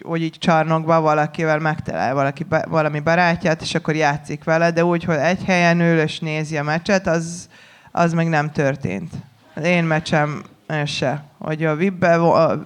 hogy 0.00 0.22
így 0.22 0.38
csarnokba 0.38 1.00
valakivel 1.00 1.58
megtalál 1.58 2.14
valaki, 2.14 2.46
valami 2.68 3.00
barátját, 3.00 3.62
és 3.62 3.74
akkor 3.74 3.94
játszik 3.94 4.44
vele, 4.44 4.70
de 4.70 4.84
úgy, 4.84 5.04
hogy 5.04 5.16
egy 5.16 5.44
helyen 5.44 5.80
ül 5.80 5.98
és 5.98 6.18
nézi 6.18 6.56
a 6.56 6.62
meccset, 6.62 7.06
az, 7.06 7.48
az 7.92 8.12
meg 8.12 8.28
nem 8.28 8.50
történt. 8.50 9.12
Az 9.54 9.64
én 9.64 9.84
meccsem 9.84 10.42
se. 10.84 11.24
Hogy 11.38 11.64
a 11.64 11.76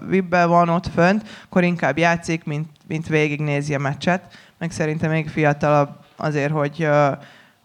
Vibbe, 0.08 0.44
van 0.46 0.68
ott 0.68 0.86
fönt, 0.94 1.28
akkor 1.44 1.64
inkább 1.64 1.98
játszik, 1.98 2.44
mint, 2.44 2.68
mint 2.86 3.06
végignézi 3.06 3.74
a 3.74 3.78
meccset. 3.78 4.22
Meg 4.58 4.70
szerintem 4.70 5.10
még 5.10 5.28
fiatalabb 5.28 5.88
azért, 6.16 6.52
hogy 6.52 6.76
uh, 6.80 7.18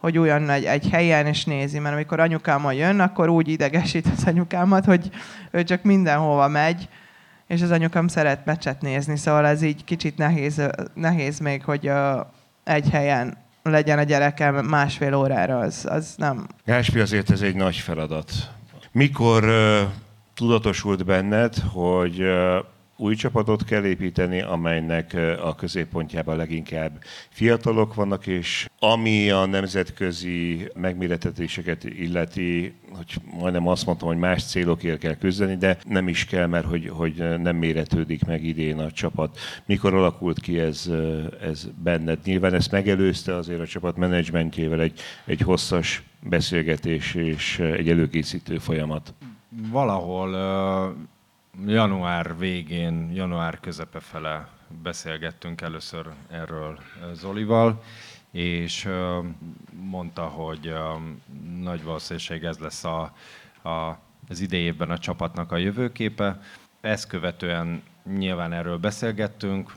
hogy 0.03 0.17
olyan 0.17 0.49
egy, 0.49 0.65
egy 0.65 0.89
helyen 0.89 1.25
és 1.25 1.45
nézi, 1.45 1.79
mert 1.79 1.95
amikor 1.95 2.19
anyukámmal 2.19 2.73
jön, 2.73 2.99
akkor 2.99 3.29
úgy 3.29 3.47
idegesít 3.47 4.07
az 4.17 4.23
anyukámat, 4.25 4.85
hogy 4.85 5.09
ő 5.51 5.63
csak 5.63 5.83
mindenhova 5.83 6.47
megy, 6.47 6.89
és 7.47 7.61
az 7.61 7.71
anyukám 7.71 8.07
szeret 8.07 8.45
meccset 8.45 8.81
nézni, 8.81 9.17
szóval 9.17 9.45
ez 9.45 9.61
így 9.61 9.83
kicsit 9.83 10.17
nehéz, 10.17 10.61
nehéz 10.93 11.39
még, 11.39 11.63
hogy 11.63 11.89
uh, 11.89 12.19
egy 12.63 12.89
helyen 12.89 13.37
legyen 13.61 13.97
a 13.97 14.03
gyerekem 14.03 14.55
másfél 14.55 15.13
órára, 15.13 15.59
az, 15.59 15.85
az 15.89 16.13
nem. 16.17 16.47
Gáspi, 16.65 16.99
azért 16.99 17.29
ez 17.29 17.41
egy 17.41 17.55
nagy 17.55 17.75
feladat. 17.75 18.31
Mikor 18.91 19.43
uh, 19.43 19.79
tudatosult 20.33 21.05
benned, 21.05 21.55
hogy 21.73 22.21
uh, 22.21 22.55
új 22.97 23.15
csapatot 23.15 23.63
kell 23.63 23.85
építeni, 23.85 24.41
amelynek 24.41 25.17
a 25.43 25.55
középpontjában 25.55 26.37
leginkább 26.37 27.03
fiatalok 27.29 27.93
vannak, 27.93 28.27
és 28.27 28.69
ami 28.79 29.29
a 29.29 29.45
nemzetközi 29.45 30.69
megméretetéseket 30.75 31.83
illeti, 31.83 32.73
hogy 32.91 33.15
majdnem 33.39 33.67
azt 33.67 33.85
mondtam, 33.85 34.07
hogy 34.07 34.17
más 34.17 34.43
célokért 34.43 34.99
kell 34.99 35.15
küzdeni, 35.15 35.55
de 35.55 35.77
nem 35.87 36.07
is 36.07 36.25
kell, 36.25 36.47
mert 36.47 36.65
hogy, 36.65 36.89
hogy 36.89 37.39
nem 37.41 37.55
méretődik 37.55 38.25
meg 38.25 38.43
idén 38.43 38.79
a 38.79 38.91
csapat. 38.91 39.37
Mikor 39.65 39.93
alakult 39.93 40.39
ki 40.39 40.59
ez, 40.59 40.89
ez 41.41 41.67
benned? 41.83 42.19
Nyilván 42.23 42.53
ezt 42.53 42.71
megelőzte 42.71 43.35
azért 43.35 43.59
a 43.59 43.67
csapat 43.67 43.97
menedzsmentjével 43.97 44.81
egy, 44.81 44.99
egy 45.25 45.41
hosszas 45.41 46.03
beszélgetés 46.19 47.13
és 47.13 47.59
egy 47.59 47.89
előkészítő 47.89 48.57
folyamat. 48.57 49.13
Valahol 49.71 50.35
január 51.65 52.37
végén, 52.37 53.11
január 53.11 53.59
közepe 53.59 53.99
fele 53.99 54.47
beszélgettünk 54.83 55.61
először 55.61 56.07
erről 56.29 56.79
Zolival, 57.13 57.83
és 58.31 58.89
mondta, 59.71 60.23
hogy 60.23 60.73
nagy 61.59 61.83
valószínűség 61.83 62.43
ez 62.43 62.57
lesz 62.57 62.83
a, 62.83 63.13
a, 63.61 63.99
az 64.29 64.39
idejében 64.39 64.91
a 64.91 64.97
csapatnak 64.97 65.51
a 65.51 65.57
jövőképe. 65.57 66.39
Ezt 66.81 67.07
követően 67.07 67.83
nyilván 68.17 68.53
erről 68.53 68.77
beszélgettünk, 68.77 69.73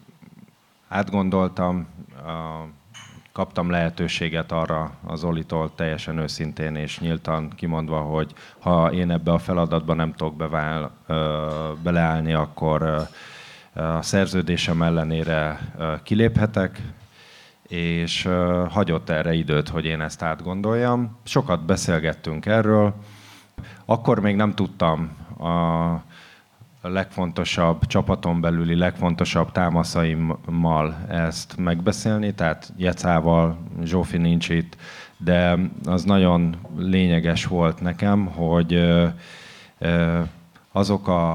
átgondoltam, 0.88 1.88
kaptam 3.37 3.71
lehetőséget 3.71 4.52
arra 4.52 4.90
az 5.07 5.25
Olitól 5.25 5.75
teljesen 5.75 6.19
őszintén 6.19 6.75
és 6.75 6.99
nyíltan 6.99 7.50
kimondva, 7.57 8.00
hogy 8.00 8.33
ha 8.59 8.93
én 8.93 9.11
ebbe 9.11 9.33
a 9.33 9.38
feladatba 9.38 9.95
nem 9.95 10.12
tudok 10.12 10.37
bevál, 10.37 10.90
beleállni, 11.83 12.33
akkor 12.33 12.83
a 13.75 14.02
szerződésem 14.02 14.83
ellenére 14.83 15.59
kiléphetek, 16.02 16.83
és 17.69 18.28
hagyott 18.69 19.11
erre 19.11 19.33
időt, 19.33 19.69
hogy 19.69 19.85
én 19.85 20.00
ezt 20.00 20.23
átgondoljam. 20.23 21.16
Sokat 21.23 21.64
beszélgettünk 21.64 22.47
erről. 22.47 22.95
Akkor 23.85 24.21
még 24.21 24.37
nem 24.37 24.55
tudtam 24.55 25.16
a, 25.38 25.93
legfontosabb 26.88 27.87
csapaton 27.87 28.40
belüli 28.40 28.76
legfontosabb 28.76 29.52
támaszaimmal 29.52 30.97
ezt 31.09 31.57
megbeszélni, 31.57 32.35
tehát 32.35 32.73
Jecával, 32.76 33.59
Zsófi 33.85 34.16
nincs 34.16 34.49
itt, 34.49 34.76
de 35.16 35.59
az 35.85 36.05
nagyon 36.05 36.57
lényeges 36.76 37.47
volt 37.47 37.81
nekem, 37.81 38.26
hogy 38.26 38.95
azok 40.73 41.09
a, 41.09 41.35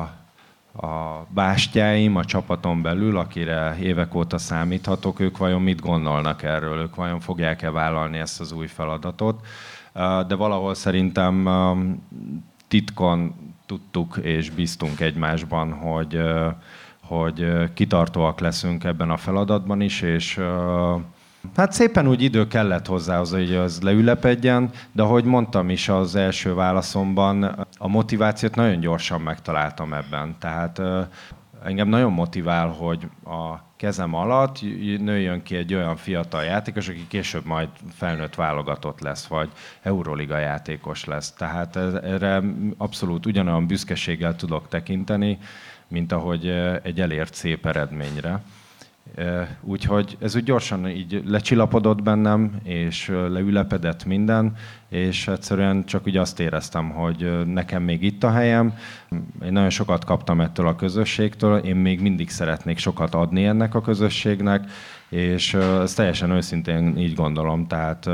a 0.73 1.25
bástyáim 1.29 2.15
a 2.15 2.25
csapaton 2.25 2.81
belül, 2.81 3.17
akire 3.17 3.77
évek 3.79 4.15
óta 4.15 4.37
számíthatok, 4.37 5.19
ők 5.19 5.37
vajon 5.37 5.61
mit 5.61 5.81
gondolnak 5.81 6.43
erről, 6.43 6.79
ők 6.79 6.95
vajon 6.95 7.19
fogják-e 7.19 7.71
vállalni 7.71 8.17
ezt 8.17 8.39
az 8.39 8.51
új 8.51 8.67
feladatot. 8.67 9.45
De 10.27 10.35
valahol 10.35 10.73
szerintem 10.73 11.47
titkon 12.71 13.33
tudtuk 13.65 14.17
és 14.21 14.49
bíztunk 14.49 14.99
egymásban, 14.99 15.73
hogy, 15.73 16.21
hogy 17.01 17.45
kitartóak 17.73 18.39
leszünk 18.39 18.83
ebben 18.83 19.09
a 19.09 19.17
feladatban 19.17 19.81
is, 19.81 20.01
és 20.01 20.39
Hát 21.55 21.71
szépen 21.71 22.07
úgy 22.07 22.21
idő 22.21 22.47
kellett 22.47 22.85
hozzá, 22.85 23.17
hogy 23.17 23.55
az 23.55 23.81
leülepedjen, 23.81 24.69
de 24.91 25.01
ahogy 25.01 25.23
mondtam 25.23 25.69
is 25.69 25.89
az 25.89 26.15
első 26.15 26.53
válaszomban, 26.53 27.43
a 27.77 27.87
motivációt 27.87 28.55
nagyon 28.55 28.79
gyorsan 28.79 29.21
megtaláltam 29.21 29.93
ebben. 29.93 30.35
Tehát 30.39 30.81
engem 31.63 31.87
nagyon 31.87 32.11
motivál, 32.11 32.67
hogy 32.67 33.07
a 33.25 33.70
kezem 33.81 34.13
alatt 34.13 34.61
nőjön 34.99 35.43
ki 35.43 35.55
egy 35.55 35.73
olyan 35.73 35.95
fiatal 35.95 36.43
játékos, 36.43 36.87
aki 36.87 37.07
később 37.07 37.45
majd 37.45 37.69
felnőtt 37.95 38.35
válogatott 38.35 38.99
lesz, 38.99 39.25
vagy 39.25 39.49
Euroliga 39.81 40.37
játékos 40.37 41.05
lesz. 41.05 41.31
Tehát 41.31 41.75
erre 41.75 42.41
abszolút 42.77 43.25
ugyanolyan 43.25 43.67
büszkeséggel 43.67 44.35
tudok 44.35 44.67
tekinteni, 44.67 45.39
mint 45.87 46.11
ahogy 46.11 46.47
egy 46.83 47.01
elért 47.01 47.33
szép 47.33 47.65
eredményre. 47.65 48.41
Úgyhogy 49.61 50.17
ez 50.19 50.35
úgy 50.35 50.43
gyorsan 50.43 50.87
így 50.87 51.23
lecsillapodott 51.25 52.03
bennem, 52.03 52.59
és 52.63 53.07
leülepedett 53.07 54.05
minden, 54.05 54.55
és 54.89 55.27
egyszerűen 55.27 55.85
csak 55.85 56.07
úgy 56.07 56.17
azt 56.17 56.39
éreztem, 56.39 56.89
hogy 56.89 57.45
nekem 57.45 57.83
még 57.83 58.03
itt 58.03 58.23
a 58.23 58.31
helyem. 58.31 58.73
Én 59.43 59.51
nagyon 59.51 59.69
sokat 59.69 60.05
kaptam 60.05 60.41
ettől 60.41 60.67
a 60.67 60.75
közösségtől, 60.75 61.57
én 61.57 61.75
még 61.75 62.01
mindig 62.01 62.29
szeretnék 62.29 62.77
sokat 62.77 63.13
adni 63.13 63.45
ennek 63.45 63.75
a 63.75 63.81
közösségnek, 63.81 64.69
és 65.09 65.53
ezt 65.53 65.95
teljesen 65.95 66.31
őszintén 66.31 66.97
így 66.97 67.13
gondolom, 67.13 67.67
tehát 67.67 68.05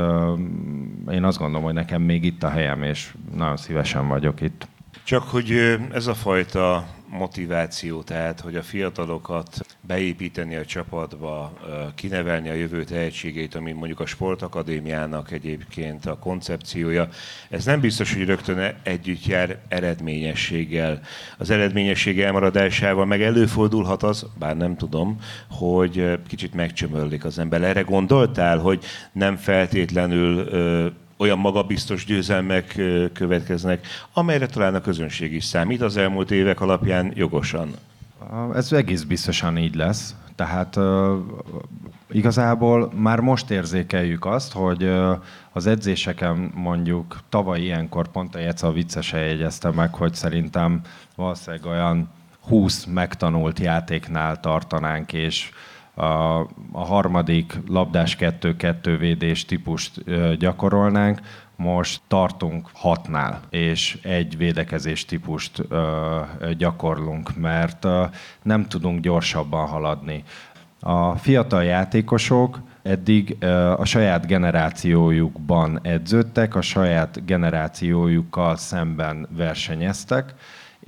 én 1.10 1.24
azt 1.24 1.38
gondolom, 1.38 1.64
hogy 1.64 1.74
nekem 1.74 2.02
még 2.02 2.24
itt 2.24 2.42
a 2.42 2.48
helyem, 2.48 2.82
és 2.82 3.14
nagyon 3.34 3.56
szívesen 3.56 4.08
vagyok 4.08 4.40
itt. 4.40 4.68
Csak 5.08 5.22
hogy 5.22 5.78
ez 5.92 6.06
a 6.06 6.14
fajta 6.14 6.86
motiváció, 7.06 8.02
tehát 8.02 8.40
hogy 8.40 8.56
a 8.56 8.62
fiatalokat 8.62 9.66
beépíteni 9.80 10.56
a 10.56 10.64
csapatba, 10.64 11.52
kinevelni 11.94 12.48
a 12.48 12.54
jövő 12.54 12.84
tehetségét, 12.84 13.54
ami 13.54 13.72
mondjuk 13.72 14.00
a 14.00 14.06
sportakadémiának 14.06 15.30
egyébként 15.30 16.06
a 16.06 16.18
koncepciója, 16.18 17.08
ez 17.50 17.64
nem 17.64 17.80
biztos, 17.80 18.14
hogy 18.14 18.26
rögtön 18.26 18.74
együtt 18.82 19.26
jár 19.26 19.58
eredményességgel. 19.68 21.00
Az 21.38 21.50
eredményesség 21.50 22.20
elmaradásával 22.20 23.06
meg 23.06 23.22
előfordulhat 23.22 24.02
az, 24.02 24.26
bár 24.38 24.56
nem 24.56 24.76
tudom, 24.76 25.18
hogy 25.50 26.18
kicsit 26.26 26.54
megcsömörlik 26.54 27.24
az 27.24 27.38
ember. 27.38 27.62
Erre 27.62 27.82
gondoltál, 27.82 28.58
hogy 28.58 28.84
nem 29.12 29.36
feltétlenül 29.36 30.48
olyan 31.18 31.38
magabiztos 31.38 32.04
győzelmek 32.04 32.80
következnek, 33.12 33.86
amelyre 34.12 34.46
talán 34.46 34.74
a 34.74 34.80
közönség 34.80 35.32
is 35.32 35.44
számít 35.44 35.80
az 35.82 35.96
elmúlt 35.96 36.30
évek 36.30 36.60
alapján 36.60 37.12
jogosan. 37.14 37.70
Ez 38.54 38.72
egész 38.72 39.02
biztosan 39.02 39.56
így 39.56 39.74
lesz. 39.74 40.14
Tehát 40.34 40.78
igazából 42.10 42.92
már 42.94 43.20
most 43.20 43.50
érzékeljük 43.50 44.24
azt, 44.24 44.52
hogy 44.52 44.90
az 45.52 45.66
edzéseken 45.66 46.52
mondjuk 46.54 47.18
tavaly 47.28 47.60
ilyenkor 47.60 48.08
pont 48.08 48.34
a 48.34 48.38
Jeca 48.38 48.72
viccesen 48.72 49.20
jegyezte 49.20 49.70
meg, 49.70 49.94
hogy 49.94 50.14
szerintem 50.14 50.80
valószínűleg 51.16 51.66
olyan 51.66 52.08
20 52.40 52.84
megtanult 52.84 53.58
játéknál 53.58 54.40
tartanánk, 54.40 55.12
és 55.12 55.50
a, 55.98 56.40
a 56.72 56.84
harmadik 56.84 57.58
labdás 57.66 58.16
2-2 58.20 58.96
védés 58.98 59.44
típust 59.44 60.04
gyakorolnánk, 60.38 61.20
most 61.58 62.00
tartunk 62.08 62.68
hatnál, 62.72 63.40
és 63.50 63.98
egy 64.02 64.36
védekezés 64.36 65.04
típust 65.04 65.62
ö, 65.68 66.20
gyakorlunk, 66.58 67.36
mert 67.36 67.84
ö, 67.84 68.04
nem 68.42 68.66
tudunk 68.66 69.00
gyorsabban 69.00 69.66
haladni. 69.66 70.24
A 70.80 71.16
fiatal 71.16 71.64
játékosok 71.64 72.60
eddig 72.82 73.36
ö, 73.38 73.72
a 73.72 73.84
saját 73.84 74.26
generációjukban 74.26 75.78
edződtek, 75.82 76.54
a 76.54 76.60
saját 76.60 77.24
generációjukkal 77.24 78.56
szemben 78.56 79.26
versenyeztek, 79.30 80.34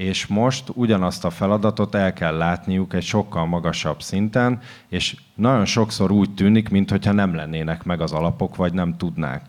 és 0.01 0.27
most 0.27 0.71
ugyanazt 0.75 1.25
a 1.25 1.31
feladatot 1.31 1.95
el 1.95 2.13
kell 2.13 2.37
látniuk 2.37 2.95
egy 2.95 3.03
sokkal 3.03 3.47
magasabb 3.47 4.03
szinten, 4.03 4.61
és 4.89 5.17
nagyon 5.35 5.65
sokszor 5.65 6.11
úgy 6.11 6.35
tűnik, 6.35 6.69
mintha 6.69 7.13
nem 7.13 7.35
lennének 7.35 7.85
meg 7.85 8.01
az 8.01 8.13
alapok, 8.13 8.57
vagy 8.57 8.73
nem 8.73 8.97
tudnák. 8.97 9.43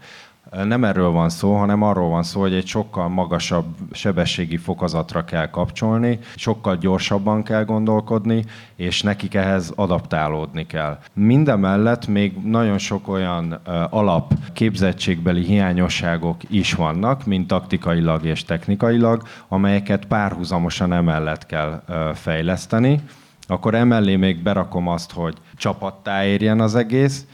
Nem 0.51 0.83
erről 0.83 1.09
van 1.09 1.29
szó, 1.29 1.55
hanem 1.55 1.81
arról 1.81 2.09
van 2.09 2.23
szó, 2.23 2.41
hogy 2.41 2.53
egy 2.53 2.67
sokkal 2.67 3.07
magasabb 3.07 3.65
sebességi 3.91 4.57
fokozatra 4.57 5.23
kell 5.25 5.49
kapcsolni, 5.49 6.19
sokkal 6.35 6.77
gyorsabban 6.77 7.43
kell 7.43 7.63
gondolkodni, 7.63 8.45
és 8.75 9.01
nekik 9.01 9.33
ehhez 9.33 9.73
adaptálódni 9.75 10.65
kell. 10.65 10.99
Mindemellett 11.13 12.07
még 12.07 12.33
nagyon 12.43 12.77
sok 12.77 13.07
olyan 13.07 13.51
alap 13.89 14.33
képzettségbeli 14.53 15.43
hiányosságok 15.43 16.37
is 16.49 16.73
vannak, 16.73 17.25
mint 17.25 17.47
taktikailag 17.47 18.25
és 18.25 18.43
technikailag, 18.43 19.23
amelyeket 19.47 20.05
párhuzamosan 20.05 20.93
emellett 20.93 21.45
kell 21.45 21.83
fejleszteni. 22.13 23.01
Akkor 23.47 23.75
emellé 23.75 24.15
még 24.15 24.43
berakom 24.43 24.87
azt, 24.87 25.11
hogy 25.11 25.37
csapattá 25.55 26.25
érjen 26.25 26.59
az 26.59 26.75
egész, 26.75 27.25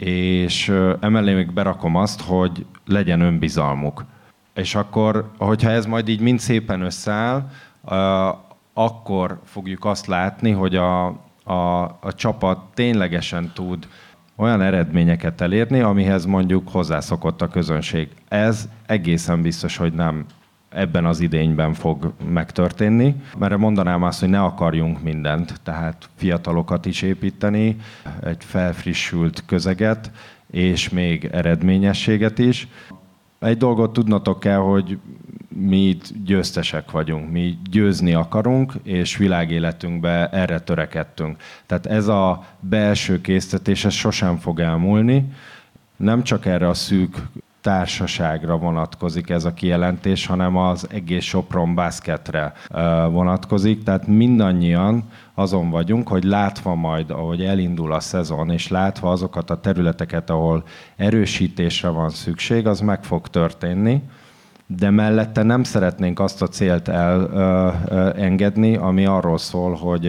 és 0.00 0.68
emellé 1.00 1.34
még 1.34 1.52
berakom 1.52 1.96
azt, 1.96 2.20
hogy 2.20 2.66
legyen 2.86 3.20
önbizalmuk. 3.20 4.04
És 4.54 4.74
akkor, 4.74 5.30
hogyha 5.38 5.70
ez 5.70 5.86
majd 5.86 6.08
így 6.08 6.20
mind 6.20 6.38
szépen 6.38 6.80
összeáll, 6.80 7.50
akkor 8.72 9.40
fogjuk 9.44 9.84
azt 9.84 10.06
látni, 10.06 10.50
hogy 10.50 10.76
a, 10.76 11.06
a, 11.44 11.82
a 12.00 12.12
csapat 12.14 12.58
ténylegesen 12.74 13.50
tud 13.54 13.88
olyan 14.36 14.60
eredményeket 14.60 15.40
elérni, 15.40 15.80
amihez 15.80 16.24
mondjuk 16.24 16.68
hozzászokott 16.68 17.42
a 17.42 17.48
közönség. 17.48 18.08
Ez 18.28 18.68
egészen 18.86 19.42
biztos, 19.42 19.76
hogy 19.76 19.92
nem 19.92 20.24
ebben 20.70 21.04
az 21.04 21.20
idényben 21.20 21.72
fog 21.72 22.12
megtörténni, 22.28 23.14
mert 23.38 23.56
mondanám 23.56 24.02
azt, 24.02 24.20
hogy 24.20 24.28
ne 24.28 24.42
akarjunk 24.42 25.02
mindent, 25.02 25.60
tehát 25.62 26.08
fiatalokat 26.16 26.86
is 26.86 27.02
építeni, 27.02 27.76
egy 28.22 28.44
felfrissült 28.44 29.42
közeget, 29.46 30.10
és 30.50 30.88
még 30.88 31.28
eredményességet 31.32 32.38
is. 32.38 32.68
Egy 33.38 33.56
dolgot 33.56 33.92
tudnatok 33.92 34.40
kell, 34.40 34.58
hogy 34.58 34.98
mi 35.48 35.96
győztesek 36.24 36.90
vagyunk, 36.90 37.30
mi 37.30 37.58
győzni 37.70 38.14
akarunk, 38.14 38.72
és 38.82 39.16
világéletünkbe 39.16 40.28
erre 40.28 40.60
törekedtünk. 40.60 41.36
Tehát 41.66 41.86
ez 41.86 42.06
a 42.06 42.44
belső 42.60 43.20
késztetés, 43.20 43.84
ez 43.84 43.92
sosem 43.92 44.36
fog 44.36 44.60
elmúlni, 44.60 45.32
nem 45.96 46.22
csak 46.22 46.46
erre 46.46 46.68
a 46.68 46.74
szűk 46.74 47.16
társaságra 47.60 48.56
vonatkozik 48.56 49.30
ez 49.30 49.44
a 49.44 49.54
kijelentés, 49.54 50.26
hanem 50.26 50.56
az 50.56 50.86
egész 50.90 51.24
Sopron 51.24 51.74
basketre 51.74 52.52
vonatkozik. 53.10 53.82
Tehát 53.82 54.06
mindannyian 54.06 55.04
azon 55.34 55.70
vagyunk, 55.70 56.08
hogy 56.08 56.24
látva 56.24 56.74
majd, 56.74 57.10
ahogy 57.10 57.44
elindul 57.44 57.92
a 57.92 58.00
szezon, 58.00 58.50
és 58.50 58.68
látva 58.68 59.10
azokat 59.10 59.50
a 59.50 59.60
területeket, 59.60 60.30
ahol 60.30 60.64
erősítésre 60.96 61.88
van 61.88 62.10
szükség, 62.10 62.66
az 62.66 62.80
meg 62.80 63.04
fog 63.04 63.28
történni 63.28 64.02
de 64.76 64.90
mellette 64.90 65.42
nem 65.42 65.62
szeretnénk 65.62 66.20
azt 66.20 66.42
a 66.42 66.46
célt 66.46 66.88
elengedni, 66.88 68.76
ami 68.76 69.06
arról 69.06 69.38
szól, 69.38 69.74
hogy 69.74 70.06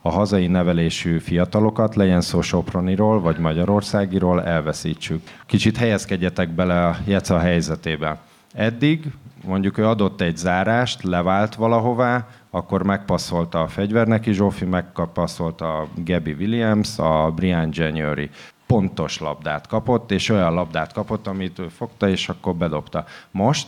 a 0.00 0.10
hazai 0.10 0.46
nevelésű 0.46 1.18
fiatalokat, 1.18 1.94
legyen 1.94 2.20
szó 2.20 2.40
Soproniról 2.40 3.20
vagy 3.20 3.38
Magyarországiról, 3.38 4.44
elveszítsük. 4.44 5.22
Kicsit 5.46 5.76
helyezkedjetek 5.76 6.50
bele 6.50 6.86
a 6.86 6.96
Jeca 7.04 7.38
helyzetébe. 7.38 8.18
Eddig 8.54 9.12
mondjuk 9.44 9.78
ő 9.78 9.86
adott 9.86 10.20
egy 10.20 10.36
zárást, 10.36 11.02
levált 11.02 11.54
valahová, 11.54 12.28
akkor 12.50 12.82
megpasszolta 12.82 13.60
a 13.60 13.68
fegyverneki 13.68 14.32
Zsófi, 14.32 14.64
megpasszolta 14.64 15.78
a 15.78 15.88
Gabby 16.04 16.32
Williams, 16.32 16.98
a 16.98 17.32
Brian 17.34 17.68
January 17.72 18.30
pontos 18.66 19.18
labdát 19.18 19.66
kapott, 19.66 20.10
és 20.10 20.28
olyan 20.28 20.54
labdát 20.54 20.92
kapott, 20.92 21.26
amit 21.26 21.58
ő 21.58 21.68
fogta, 21.68 22.08
és 22.08 22.28
akkor 22.28 22.54
bedobta. 22.54 23.04
Most 23.30 23.66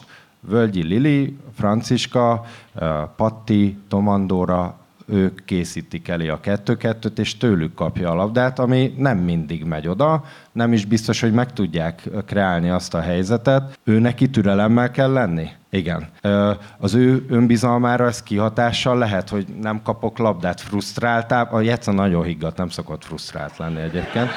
Völgyi 0.49 0.83
Lili, 0.83 1.37
Franciska, 1.55 2.45
Patti, 3.17 3.79
Tomandóra, 3.89 4.79
ők 5.07 5.45
készítik 5.45 6.09
elé 6.09 6.29
a 6.29 6.41
kettő-kettőt, 6.41 7.19
és 7.19 7.37
tőlük 7.37 7.75
kapja 7.75 8.11
a 8.11 8.15
labdát, 8.15 8.59
ami 8.59 8.95
nem 8.97 9.19
mindig 9.19 9.65
megy 9.65 9.89
oda, 9.89 10.25
nem 10.53 10.73
is 10.73 10.85
biztos, 10.85 11.21
hogy 11.21 11.33
meg 11.33 11.53
tudják 11.53 12.09
kreálni 12.27 12.69
azt 12.71 12.95
a 12.95 13.01
helyzetet. 13.01 13.79
Ő 13.85 13.99
neki 13.99 14.31
türelemmel 14.31 14.91
kell 14.91 15.13
lenni? 15.13 15.49
Igen. 15.71 16.09
Az 16.79 16.95
ő 16.95 17.25
önbizalmára 17.29 18.07
ez 18.07 18.23
kihatással 18.23 18.99
lehet, 18.99 19.29
hogy 19.29 19.47
nem 19.63 19.83
kapok 19.83 20.19
labdát, 20.19 20.61
frusztráltál. 20.61 21.49
A 21.51 21.61
Jeca 21.61 21.93
nagyon 21.93 22.25
higgadt, 22.25 22.57
nem 22.57 22.69
szokott 22.69 23.05
frusztrált 23.05 23.57
lenni 23.57 23.81
egyébként. 23.81 24.31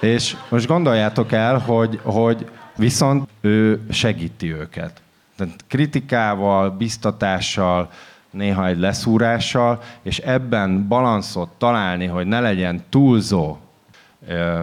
És 0.00 0.36
most 0.48 0.66
gondoljátok 0.66 1.32
el, 1.32 1.58
hogy, 1.58 2.00
hogy 2.02 2.50
viszont 2.76 3.28
ő 3.40 3.80
segíti 3.90 4.52
őket. 4.52 5.02
Tehát 5.36 5.64
kritikával, 5.68 6.70
biztatással, 6.70 7.90
néha 8.30 8.66
egy 8.66 8.78
leszúrással, 8.78 9.82
és 10.02 10.18
ebben 10.18 10.88
balanszot 10.88 11.48
találni, 11.58 12.06
hogy 12.06 12.26
ne 12.26 12.40
legyen 12.40 12.82
túlzó, 12.88 13.56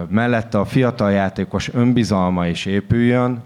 mellette 0.08 0.58
a 0.58 0.64
fiatal 0.64 1.10
játékos 1.10 1.74
önbizalma 1.74 2.46
is 2.46 2.66
épüljön, 2.66 3.42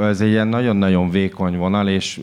ez 0.00 0.20
egy 0.20 0.28
ilyen 0.28 0.48
nagyon-nagyon 0.48 1.10
vékony 1.10 1.56
vonal, 1.56 1.88
és 1.88 2.20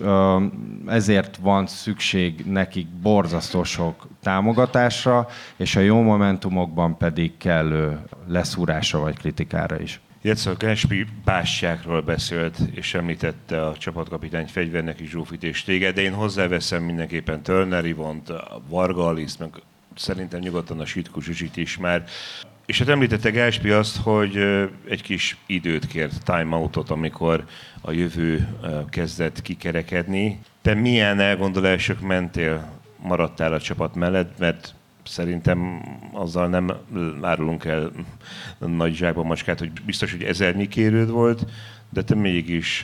ezért 0.88 1.38
van 1.38 1.68
szükség 1.68 2.46
nekik 2.46 2.88
borzasztó 2.88 3.64
sok 3.64 4.08
támogatásra, 4.22 5.28
és 5.56 5.76
a 5.76 5.80
jó 5.80 6.02
momentumokban 6.02 6.98
pedig 6.98 7.38
kellő 7.38 8.00
leszúrásra 8.28 9.00
vagy 9.00 9.18
kritikára 9.18 9.80
is. 9.80 10.00
Jetsza 10.28 10.56
Gáspi 10.56 11.06
bástyákról 11.26 12.02
beszélt, 12.02 12.58
és 12.72 12.94
említette 12.94 13.66
a 13.66 13.78
csapatkapitány 13.78 14.46
fegyvernek 14.46 15.00
is 15.00 15.10
Zsófit 15.10 15.44
és 15.44 15.64
téged, 15.64 15.96
de 15.96 16.02
én 16.02 16.14
hozzáveszem 16.14 16.84
mindenképpen 16.84 17.42
Turner 17.42 17.86
Ivont, 17.86 18.34
Varga 18.68 19.08
Alice, 19.08 19.36
meg 19.40 19.50
szerintem 19.96 20.40
nyugodtan 20.40 20.80
a 20.80 20.86
Sitku 20.86 21.22
Zsuzsit 21.22 21.58
is 21.58 21.78
már. 21.78 22.04
És 22.66 22.80
hát 22.80 22.88
említette 22.88 23.30
Gáspi 23.30 23.70
azt, 23.70 23.98
hogy 23.98 24.38
egy 24.90 25.02
kis 25.02 25.38
időt 25.46 25.88
kért, 25.88 26.24
timeoutot, 26.24 26.90
amikor 26.90 27.46
a 27.82 27.92
jövő 27.92 28.48
kezdett 28.90 29.42
kikerekedni. 29.42 30.40
Te 30.62 30.74
milyen 30.74 31.20
elgondolások 31.20 32.00
mentél, 32.00 32.72
maradtál 33.02 33.54
a 33.54 33.62
csapat 33.62 33.96
mellett, 33.96 34.38
mert 34.38 34.76
szerintem 35.08 35.82
azzal 36.14 36.48
nem 36.48 36.72
árulunk 37.22 37.66
el 37.66 37.92
nagy 38.58 38.96
zsákba 38.96 39.24
macskát, 39.24 39.60
hogy 39.60 39.72
biztos, 39.86 40.12
hogy 40.12 40.24
ezernyi 40.24 40.68
kérőd 40.68 41.10
volt, 41.10 41.46
de 41.90 42.04
te 42.04 42.16
mégis 42.16 42.84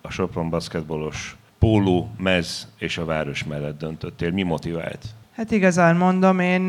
a 0.00 0.10
Sopron 0.10 0.50
basketbolos 0.50 1.36
póló, 1.58 2.10
mez 2.18 2.68
és 2.78 2.98
a 2.98 3.04
város 3.04 3.44
mellett 3.44 3.78
döntöttél. 3.78 4.30
Mi 4.30 4.42
motivált? 4.42 5.04
Hát 5.36 5.50
igazán 5.50 5.96
mondom, 5.96 6.38
én 6.38 6.60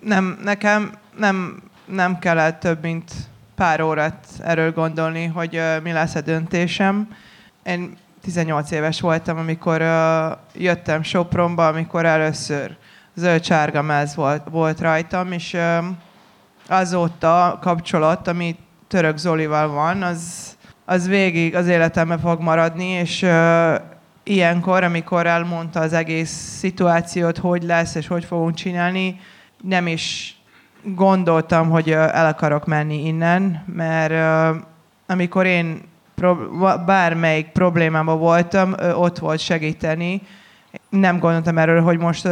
nem, 0.00 0.38
nekem 0.44 0.92
nem, 1.18 1.62
nem 1.84 2.18
kellett 2.18 2.60
több, 2.60 2.82
mint 2.82 3.12
pár 3.54 3.80
órát 3.80 4.26
erről 4.40 4.72
gondolni, 4.72 5.24
hogy 5.24 5.60
mi 5.82 5.92
lesz 5.92 6.14
a 6.14 6.20
döntésem. 6.20 7.08
Én 7.64 7.96
18 8.22 8.70
éves 8.70 9.00
voltam, 9.00 9.38
amikor 9.38 9.82
jöttem 10.54 11.02
Sopronba, 11.02 11.66
amikor 11.66 12.06
először 12.06 12.76
zöld-sárga 13.14 13.82
mez 13.82 14.14
volt, 14.14 14.42
volt 14.50 14.80
rajtam, 14.80 15.32
és 15.32 15.56
azóta 16.68 17.46
a 17.46 17.58
kapcsolat, 17.58 18.28
ami 18.28 18.56
Török 18.88 19.16
Zolival 19.16 19.68
van, 19.68 20.02
az, 20.02 20.52
az 20.84 21.08
végig 21.08 21.54
az 21.54 21.66
életemben 21.66 22.18
fog 22.18 22.40
maradni, 22.40 22.86
és 22.86 23.26
ilyenkor, 24.22 24.84
amikor 24.84 25.26
elmondta 25.26 25.80
az 25.80 25.92
egész 25.92 26.56
szituációt, 26.58 27.38
hogy 27.38 27.62
lesz 27.62 27.94
és 27.94 28.06
hogy 28.06 28.24
fogunk 28.24 28.54
csinálni, 28.54 29.20
nem 29.62 29.86
is 29.86 30.36
gondoltam, 30.82 31.70
hogy 31.70 31.90
el 31.90 32.26
akarok 32.26 32.66
menni 32.66 33.06
innen, 33.06 33.64
mert 33.66 34.14
amikor 35.06 35.46
én 35.46 35.80
bármelyik 36.86 37.46
problémában 37.46 38.18
voltam, 38.18 38.74
ott 38.94 39.18
volt 39.18 39.40
segíteni. 39.40 40.22
Nem 40.88 41.18
gondoltam 41.18 41.58
erről, 41.58 41.82
hogy 41.82 41.98
most 41.98 42.28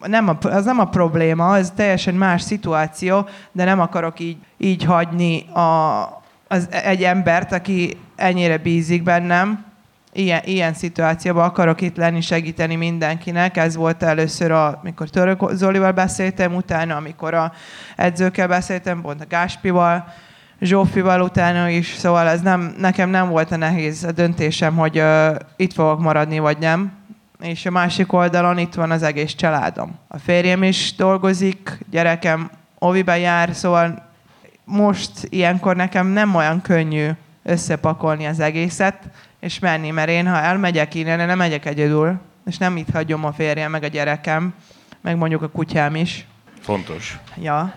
nem 0.00 0.28
a, 0.28 0.36
az 0.46 0.64
nem 0.64 0.78
a 0.78 0.84
probléma, 0.84 1.56
ez 1.56 1.72
teljesen 1.76 2.14
más 2.14 2.42
szituáció, 2.42 3.28
de 3.52 3.64
nem 3.64 3.80
akarok 3.80 4.20
így, 4.20 4.36
így 4.56 4.84
hagyni 4.84 5.48
a, 5.48 6.02
az, 6.48 6.68
egy 6.70 7.02
embert, 7.02 7.52
aki 7.52 7.96
ennyire 8.16 8.58
bízik 8.58 9.02
bennem, 9.02 9.64
ilyen, 10.16 10.40
ilyen 10.44 10.74
szituációban 10.74 11.44
akarok 11.44 11.80
itt 11.80 11.96
lenni, 11.96 12.20
segíteni 12.20 12.74
mindenkinek. 12.74 13.56
Ez 13.56 13.76
volt 13.76 14.02
először, 14.02 14.50
amikor 14.50 15.10
Török 15.10 15.50
Zolival 15.52 15.92
beszéltem, 15.92 16.54
utána, 16.54 16.96
amikor 16.96 17.34
a 17.34 17.52
edzőkkel 17.96 18.48
beszéltem, 18.48 19.00
pont 19.00 19.20
a 19.20 19.26
Gáspival, 19.28 20.04
Zsófival 20.60 21.20
utána 21.20 21.68
is, 21.68 21.94
szóval 21.94 22.28
ez 22.28 22.40
nem, 22.40 22.74
nekem 22.78 23.10
nem 23.10 23.28
volt 23.28 23.52
a 23.52 23.56
nehéz 23.56 24.04
a 24.04 24.12
döntésem, 24.12 24.76
hogy 24.76 24.98
uh, 24.98 25.36
itt 25.56 25.72
fogok 25.72 26.00
maradni, 26.00 26.38
vagy 26.38 26.58
nem. 26.58 26.92
És 27.40 27.66
a 27.66 27.70
másik 27.70 28.12
oldalon 28.12 28.58
itt 28.58 28.74
van 28.74 28.90
az 28.90 29.02
egész 29.02 29.34
családom. 29.34 29.98
A 30.08 30.18
férjem 30.18 30.62
is 30.62 30.94
dolgozik, 30.94 31.78
gyerekem 31.90 32.50
ovibe 32.78 33.18
jár, 33.18 33.54
szóval 33.54 34.04
most 34.64 35.10
ilyenkor 35.22 35.76
nekem 35.76 36.06
nem 36.06 36.34
olyan 36.34 36.62
könnyű 36.62 37.08
összepakolni 37.42 38.26
az 38.26 38.40
egészet, 38.40 38.98
és 39.40 39.58
menni, 39.58 39.90
mert 39.90 40.08
én, 40.08 40.28
ha 40.28 40.40
elmegyek 40.40 40.94
innen, 40.94 41.26
nem 41.26 41.38
megyek 41.38 41.64
egyedül, 41.64 42.20
és 42.46 42.58
nem 42.58 42.76
itt 42.76 42.90
hagyom 42.90 43.24
a 43.24 43.32
férjem, 43.32 43.70
meg 43.70 43.82
a 43.82 43.86
gyerekem, 43.86 44.54
meg 45.00 45.16
mondjuk 45.16 45.42
a 45.42 45.48
kutyám 45.48 45.94
is. 45.94 46.26
Fontos. 46.60 47.18
Ja. 47.40 47.74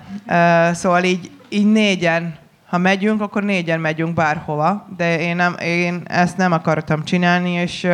Szóval 0.73 1.03
így, 1.03 1.31
így 1.49 1.71
négyen, 1.71 2.37
ha 2.65 2.77
megyünk, 2.77 3.21
akkor 3.21 3.43
négyen 3.43 3.79
megyünk 3.79 4.13
bárhova, 4.13 4.87
de 4.97 5.19
én, 5.19 5.35
nem, 5.35 5.55
én 5.61 6.01
ezt 6.05 6.37
nem 6.37 6.51
akartam 6.51 7.03
csinálni, 7.03 7.51
és 7.51 7.87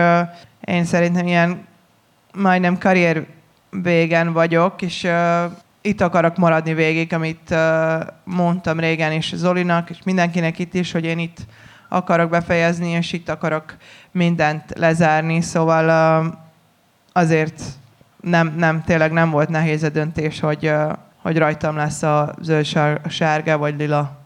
én 0.65 0.85
szerintem 0.85 1.27
ilyen 1.27 1.65
majdnem 2.33 2.77
karrier 2.77 3.25
végen 3.69 4.33
vagyok, 4.33 4.81
és 4.81 5.03
uh, 5.03 5.51
itt 5.81 6.01
akarok 6.01 6.37
maradni 6.37 6.73
végig, 6.73 7.13
amit 7.13 7.49
uh, 7.49 8.07
mondtam 8.23 8.79
régen 8.79 9.11
is 9.11 9.33
Zolinak, 9.35 9.89
és 9.89 9.97
mindenkinek 10.03 10.59
itt 10.59 10.73
is, 10.73 10.91
hogy 10.91 11.05
én 11.05 11.19
itt 11.19 11.37
akarok 11.89 12.29
befejezni, 12.29 12.89
és 12.89 13.13
itt 13.13 13.29
akarok 13.29 13.75
mindent 14.11 14.63
lezárni, 14.75 15.41
szóval 15.41 15.89
azért 17.13 17.63
nem, 18.21 18.53
nem, 18.57 18.83
tényleg 18.83 19.11
nem 19.11 19.29
volt 19.29 19.49
nehéz 19.49 19.83
a 19.83 19.89
döntés, 19.89 20.39
hogy, 20.39 20.71
hogy 21.21 21.37
rajtam 21.37 21.75
lesz 21.75 22.03
a 22.03 22.35
zöld 22.41 22.65
sárga 23.09 23.57
vagy 23.57 23.77
lila 23.77 24.17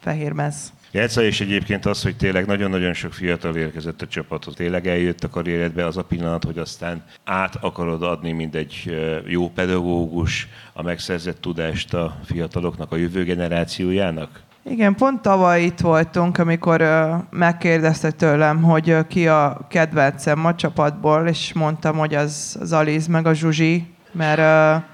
fehér 0.00 0.32
mez. 0.32 0.72
Játszol 0.90 1.24
és 1.24 1.40
egyébként 1.40 1.86
az, 1.86 2.02
hogy 2.02 2.16
tényleg 2.16 2.46
nagyon-nagyon 2.46 2.92
sok 2.92 3.12
fiatal 3.12 3.56
érkezett 3.56 4.02
a 4.02 4.06
csapathoz. 4.06 4.54
Tényleg 4.54 4.86
eljött 4.86 5.24
a 5.24 5.28
karrieredbe 5.28 5.86
az 5.86 5.96
a 5.96 6.04
pillanat, 6.04 6.44
hogy 6.44 6.58
aztán 6.58 7.04
át 7.24 7.56
akarod 7.60 8.02
adni, 8.02 8.32
mint 8.32 8.54
egy 8.54 8.96
jó 9.26 9.50
pedagógus 9.50 10.48
a 10.72 10.82
megszerzett 10.82 11.40
tudást 11.40 11.94
a 11.94 12.16
fiataloknak, 12.24 12.92
a 12.92 12.96
jövő 12.96 13.24
generációjának? 13.24 14.40
Igen, 14.62 14.94
pont 14.94 15.22
tavaly 15.22 15.62
itt 15.62 15.80
voltunk, 15.80 16.38
amikor 16.38 16.84
megkérdezte 17.30 18.10
tőlem, 18.10 18.62
hogy 18.62 19.06
ki 19.06 19.28
a 19.28 19.66
kedvencem 19.68 20.44
a 20.44 20.54
csapatból, 20.54 21.28
és 21.28 21.52
mondtam, 21.52 21.96
hogy 21.96 22.14
az, 22.14 22.56
az 22.60 22.72
Aliz 22.72 23.06
meg 23.06 23.26
a 23.26 23.34
Zsuzsi, 23.34 23.94
mert 24.12 24.84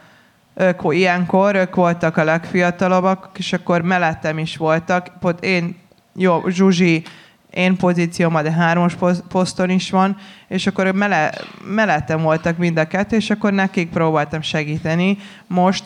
ők 0.54 0.80
ilyenkor, 0.88 1.54
ők 1.54 1.74
voltak 1.74 2.16
a 2.16 2.24
legfiatalabbak, 2.24 3.30
és 3.38 3.52
akkor 3.52 3.82
mellettem 3.82 4.38
is 4.38 4.56
voltak. 4.56 5.12
Pont 5.20 5.44
én, 5.44 5.76
jó, 6.14 6.48
Zsuzsi, 6.48 7.02
én 7.50 7.76
pozícióm, 7.76 8.42
de 8.42 8.52
hármas 8.52 8.96
poszton 9.28 9.70
is 9.70 9.90
van, 9.90 10.16
és 10.48 10.66
akkor 10.66 10.92
mele, 10.92 11.32
mellettem 11.64 12.22
voltak 12.22 12.56
mind 12.56 12.78
a 12.78 12.86
kettő, 12.86 13.16
és 13.16 13.30
akkor 13.30 13.52
nekik 13.52 13.90
próbáltam 13.90 14.42
segíteni. 14.42 15.18
Most, 15.46 15.84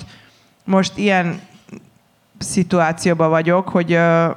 most 0.64 0.98
ilyen 0.98 1.40
szituációban 2.38 3.30
vagyok, 3.30 3.68
hogy 3.68 3.92
uh, 3.92 4.36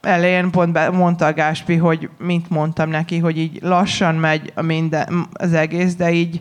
elején 0.00 0.50
pont 0.50 0.72
be, 0.72 0.90
mondta 0.90 1.26
a 1.26 1.32
Gáspi, 1.32 1.76
hogy 1.76 2.08
mint 2.18 2.50
mondtam 2.50 2.88
neki, 2.88 3.18
hogy 3.18 3.38
így 3.38 3.58
lassan 3.62 4.14
megy 4.14 4.52
a 4.54 4.62
minden, 4.62 5.26
az 5.32 5.52
egész, 5.52 5.94
de 5.94 6.12
így 6.12 6.40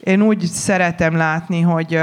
én 0.00 0.22
úgy 0.22 0.40
szeretem 0.40 1.16
látni, 1.16 1.60
hogy, 1.60 1.98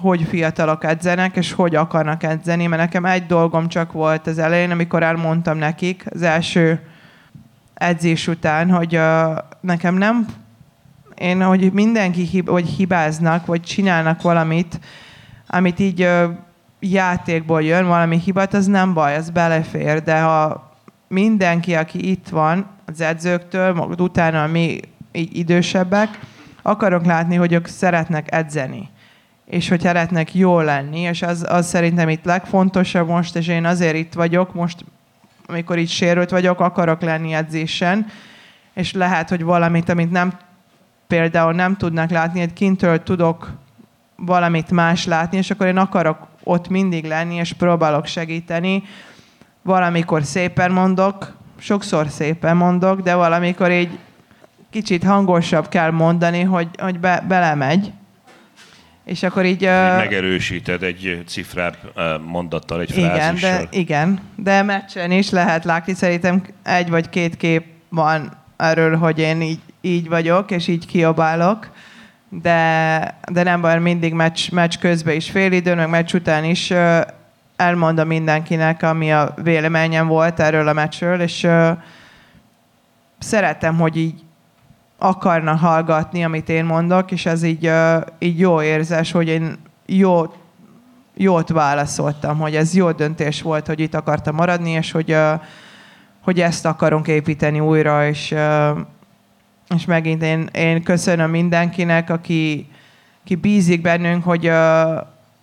hogy 0.00 0.22
fiatalok 0.22 0.84
edzenek, 0.84 1.36
és 1.36 1.52
hogy 1.52 1.74
akarnak 1.74 2.22
edzeni, 2.22 2.66
mert 2.66 2.82
nekem 2.82 3.04
egy 3.04 3.26
dolgom 3.26 3.68
csak 3.68 3.92
volt 3.92 4.26
az 4.26 4.38
elején, 4.38 4.70
amikor 4.70 5.02
elmondtam 5.02 5.58
nekik 5.58 6.04
az 6.10 6.22
első 6.22 6.80
edzés 7.74 8.28
után, 8.28 8.70
hogy 8.70 9.00
nekem 9.60 9.94
nem, 9.94 10.26
én, 11.14 11.42
hogy 11.42 11.72
mindenki 11.72 12.22
hib, 12.22 12.48
vagy 12.48 12.68
hibáznak, 12.68 13.46
vagy 13.46 13.60
csinálnak 13.60 14.22
valamit, 14.22 14.80
amit 15.46 15.78
így 15.78 16.08
játékból 16.80 17.62
jön 17.62 17.86
valami 17.86 18.18
hibat, 18.18 18.54
az 18.54 18.66
nem 18.66 18.94
baj, 18.94 19.16
az 19.16 19.30
belefér, 19.30 20.02
de 20.02 20.20
ha 20.20 20.70
mindenki, 21.08 21.74
aki 21.74 22.10
itt 22.10 22.28
van, 22.28 22.66
az 22.86 23.00
edzőktől, 23.00 23.94
utána 23.98 24.46
mi 24.46 24.80
így 25.12 25.36
idősebbek, 25.36 26.18
akarok 26.66 27.04
látni, 27.04 27.34
hogy 27.34 27.52
ők 27.52 27.66
szeretnek 27.66 28.32
edzeni 28.32 28.88
és 29.46 29.68
hogy 29.68 29.80
szeretnek 29.80 30.34
jól 30.34 30.64
lenni, 30.64 31.00
és 31.00 31.22
az, 31.22 31.46
az 31.48 31.66
szerintem 31.66 32.08
itt 32.08 32.24
legfontosabb 32.24 33.08
most, 33.08 33.36
és 33.36 33.48
én 33.48 33.64
azért 33.64 33.94
itt 33.94 34.12
vagyok, 34.12 34.54
most 34.54 34.84
amikor 35.46 35.78
itt 35.78 35.88
sérült 35.88 36.30
vagyok, 36.30 36.60
akarok 36.60 37.00
lenni 37.02 37.32
edzésen, 37.32 38.06
és 38.74 38.92
lehet, 38.92 39.28
hogy 39.28 39.42
valamit, 39.42 39.88
amit 39.88 40.10
nem 40.10 40.32
például 41.06 41.52
nem 41.52 41.76
tudnak 41.76 42.10
látni, 42.10 42.40
hogy 42.40 42.52
kintől 42.52 43.02
tudok 43.02 43.52
valamit 44.16 44.70
más 44.70 45.06
látni, 45.06 45.36
és 45.36 45.50
akkor 45.50 45.66
én 45.66 45.76
akarok 45.76 46.26
ott 46.42 46.68
mindig 46.68 47.04
lenni, 47.04 47.34
és 47.34 47.52
próbálok 47.52 48.06
segíteni. 48.06 48.82
Valamikor 49.62 50.24
szépen 50.24 50.72
mondok, 50.72 51.36
sokszor 51.58 52.08
szépen 52.08 52.56
mondok, 52.56 53.00
de 53.00 53.14
valamikor 53.14 53.70
így 53.70 53.98
kicsit 54.76 55.04
hangosabb 55.04 55.68
kell 55.68 55.90
mondani, 55.90 56.42
hogy, 56.42 56.68
hogy 56.78 57.00
be, 57.00 57.24
belemegy. 57.28 57.92
És 59.04 59.22
akkor 59.22 59.44
így... 59.44 59.62
így 59.62 59.68
megerősíted 59.96 60.82
egy 60.82 61.22
cifrább 61.26 61.76
mondattal, 62.26 62.80
egy 62.80 62.96
igen, 62.96 63.10
frázissal. 63.10 63.58
De, 63.58 63.66
igen, 63.70 64.20
de 64.36 64.62
meccsen 64.62 65.10
is 65.10 65.30
lehet 65.30 65.64
látni, 65.64 65.94
szerintem 65.94 66.42
egy 66.62 66.90
vagy 66.90 67.08
két 67.08 67.36
kép 67.36 67.64
van 67.88 68.32
erről, 68.56 68.96
hogy 68.96 69.18
én 69.18 69.40
így, 69.40 69.60
így 69.80 70.08
vagyok, 70.08 70.50
és 70.50 70.68
így 70.68 70.86
kiabálok 70.86 71.70
de, 72.28 73.18
de 73.32 73.42
nem 73.42 73.60
baj, 73.60 73.78
mindig 73.78 74.12
meccs, 74.12 74.50
meccs 74.50 74.78
közben 74.78 75.14
is 75.14 75.30
fél 75.30 75.52
időn, 75.52 75.76
meg 75.76 75.88
meccs 75.88 76.14
után 76.14 76.44
is 76.44 76.70
uh, 76.70 77.00
elmondom 77.56 78.06
mindenkinek, 78.06 78.82
ami 78.82 79.12
a 79.12 79.34
véleményem 79.42 80.06
volt 80.06 80.40
erről 80.40 80.68
a 80.68 80.72
meccsről, 80.72 81.20
és 81.20 81.42
uh, 81.42 81.68
szeretem, 83.18 83.78
hogy 83.78 83.96
így 83.96 84.24
akarna 84.98 85.54
hallgatni, 85.54 86.24
amit 86.24 86.48
én 86.48 86.64
mondok, 86.64 87.10
és 87.10 87.26
ez 87.26 87.42
így, 87.42 87.70
így 88.18 88.38
jó 88.38 88.62
érzés, 88.62 89.12
hogy 89.12 89.28
én 89.28 89.58
jó, 89.86 90.34
jót 91.14 91.48
válaszoltam, 91.48 92.38
hogy 92.38 92.56
ez 92.56 92.74
jó 92.74 92.90
döntés 92.90 93.42
volt, 93.42 93.66
hogy 93.66 93.80
itt 93.80 93.94
akartam 93.94 94.34
maradni, 94.34 94.70
és 94.70 94.90
hogy, 94.90 95.16
hogy 96.20 96.40
ezt 96.40 96.66
akarunk 96.66 97.06
építeni 97.08 97.60
újra, 97.60 98.08
és 98.08 98.34
és 99.74 99.84
megint 99.84 100.22
én, 100.22 100.48
én 100.52 100.82
köszönöm 100.82 101.30
mindenkinek, 101.30 102.10
aki, 102.10 102.68
aki 103.22 103.34
bízik 103.34 103.80
bennünk, 103.80 104.24
hogy 104.24 104.52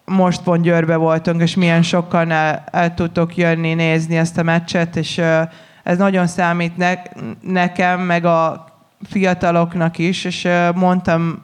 most 0.06 0.42
pont 0.42 0.62
Győrbe 0.62 0.96
voltunk, 0.96 1.42
és 1.42 1.56
milyen 1.56 1.82
sokan 1.82 2.32
el, 2.32 2.64
el 2.72 2.94
tudtok 2.94 3.38
jönni, 3.38 3.74
nézni 3.74 4.18
ezt 4.18 4.38
a 4.38 4.44
meccset, 4.44 4.96
és 4.96 5.22
ez 5.84 5.98
nagyon 5.98 6.28
számít 6.28 6.78
ne, 6.78 6.94
nekem, 7.42 8.02
meg 8.02 8.26
a 8.26 8.66
fiataloknak 9.04 9.98
is, 9.98 10.26
és 10.26 10.48
mondtam, 10.76 11.44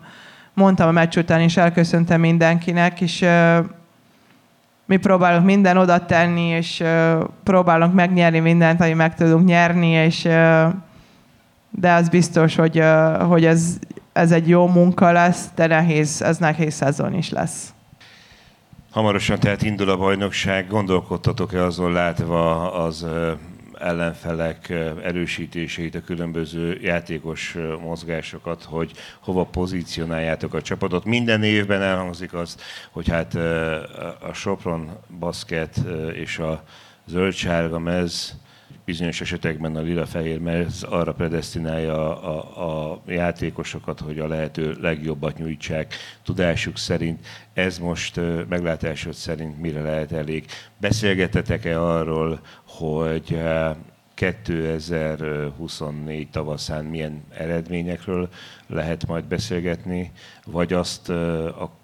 mondtam 0.53 0.87
a 0.87 0.91
meccs 0.91 1.17
után 1.17 1.41
is, 1.41 1.57
elköszöntem 1.57 2.19
mindenkinek, 2.19 3.01
és 3.01 3.25
mi 4.85 4.97
próbálunk 4.97 5.45
minden 5.45 5.77
oda 5.77 6.05
tenni, 6.05 6.47
és 6.47 6.83
próbálunk 7.43 7.93
megnyerni 7.93 8.39
mindent, 8.39 8.81
ami 8.81 8.93
meg 8.93 9.15
tudunk 9.15 9.45
nyerni, 9.45 9.89
és 9.89 10.21
de 11.69 11.93
az 11.93 12.09
biztos, 12.09 12.55
hogy, 12.55 12.83
hogy 13.19 13.45
ez, 13.45 13.77
ez 14.13 14.31
egy 14.31 14.47
jó 14.47 14.67
munka 14.67 15.11
lesz, 15.11 15.45
de 15.55 15.67
nehéz, 15.67 16.21
ez 16.21 16.37
nehéz 16.37 16.73
szezon 16.73 17.13
is 17.13 17.29
lesz. 17.29 17.73
Hamarosan 18.91 19.39
tehát 19.39 19.61
indul 19.61 19.89
a 19.89 19.97
bajnokság, 19.97 20.67
gondolkodtatok-e 20.67 21.63
azon 21.63 21.91
látva 21.91 22.71
az 22.73 23.05
ellenfelek 23.79 24.69
erősítéseit, 25.03 25.95
a 25.95 26.01
különböző 26.01 26.79
játékos 26.81 27.57
mozgásokat, 27.81 28.63
hogy 28.63 28.91
hova 29.19 29.43
pozícionáljátok 29.43 30.53
a 30.53 30.61
csapatot. 30.61 31.05
Minden 31.05 31.43
évben 31.43 31.81
elhangzik 31.81 32.33
az, 32.33 32.57
hogy 32.91 33.07
hát 33.07 33.35
a 34.19 34.33
Sopron 34.33 34.89
baszket 35.19 35.81
és 36.13 36.37
a 36.37 36.63
zöld-sárga 37.05 37.79
mez 37.79 38.37
bizonyos 38.85 39.21
esetekben 39.21 39.75
a 39.75 39.81
lila-fehér 39.81 40.39
mez 40.39 40.83
arra 40.83 41.13
predestinálja 41.13 42.21
a, 42.21 42.57
a, 42.57 42.91
a 42.91 43.01
játékosokat, 43.07 43.99
hogy 43.99 44.19
a 44.19 44.27
lehető 44.27 44.77
legjobbat 44.81 45.37
nyújtsák 45.37 45.93
tudásuk 46.23 46.77
szerint. 46.77 47.27
Ez 47.53 47.77
most 47.77 48.19
meglátásod 48.49 49.13
szerint 49.13 49.61
mire 49.61 49.81
lehet 49.81 50.11
elég? 50.11 50.45
Beszélgetetek-e 50.77 51.81
arról, 51.81 52.39
hogy 52.65 53.39
2024 54.13 56.29
tavaszán 56.29 56.85
milyen 56.85 57.23
eredményekről 57.37 58.29
lehet 58.67 59.07
majd 59.07 59.25
beszélgetni, 59.25 60.11
vagy 60.45 60.73
azt 60.73 61.09
a 61.09 61.78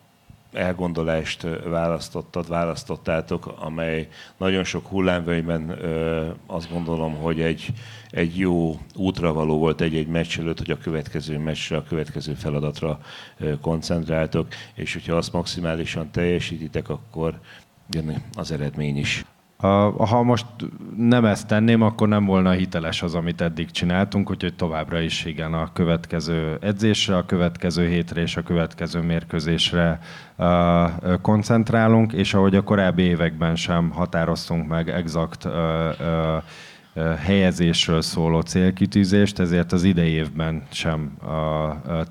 elgondolást 0.55 1.47
választottad, 1.63 2.47
választottátok, 2.47 3.53
amely 3.59 4.07
nagyon 4.37 4.63
sok 4.63 4.87
hullámvölgyben 4.87 5.69
azt 6.45 6.71
gondolom, 6.71 7.15
hogy 7.15 7.41
egy, 7.41 7.73
egy 8.09 8.37
jó 8.37 8.79
útra 8.95 9.33
való 9.33 9.57
volt 9.57 9.81
egy-egy 9.81 10.07
meccs 10.07 10.39
előtt, 10.39 10.57
hogy 10.57 10.71
a 10.71 10.77
következő 10.77 11.37
meccsre, 11.37 11.77
a 11.77 11.83
következő 11.83 12.33
feladatra 12.33 12.99
koncentráltok, 13.61 14.47
és 14.73 14.93
hogyha 14.93 15.15
azt 15.15 15.33
maximálisan 15.33 16.11
teljesítitek, 16.11 16.89
akkor 16.89 17.39
jön 17.89 18.23
az 18.33 18.51
eredmény 18.51 18.97
is. 18.97 19.25
Ha 19.97 20.23
most 20.23 20.45
nem 20.97 21.25
ezt 21.25 21.47
tenném, 21.47 21.81
akkor 21.81 22.07
nem 22.07 22.25
volna 22.25 22.51
hiteles 22.51 23.01
az, 23.01 23.15
amit 23.15 23.41
eddig 23.41 23.71
csináltunk, 23.71 24.29
úgyhogy 24.29 24.55
továbbra 24.55 24.99
is 24.99 25.25
igen 25.25 25.53
a 25.53 25.69
következő 25.73 26.57
edzésre, 26.61 27.17
a 27.17 27.25
következő 27.25 27.87
hétre 27.87 28.21
és 28.21 28.37
a 28.37 28.43
következő 28.43 29.01
mérkőzésre 29.01 29.99
koncentrálunk, 31.21 32.13
és 32.13 32.33
ahogy 32.33 32.55
a 32.55 32.63
korábbi 32.63 33.03
években 33.03 33.55
sem 33.55 33.89
határoztunk 33.89 34.67
meg 34.67 34.89
exakt 34.89 35.47
helyezésről 37.19 38.01
szóló 38.01 38.41
célkitűzést, 38.41 39.39
ezért 39.39 39.71
az 39.71 39.83
idei 39.83 40.11
évben 40.11 40.63
sem 40.71 41.17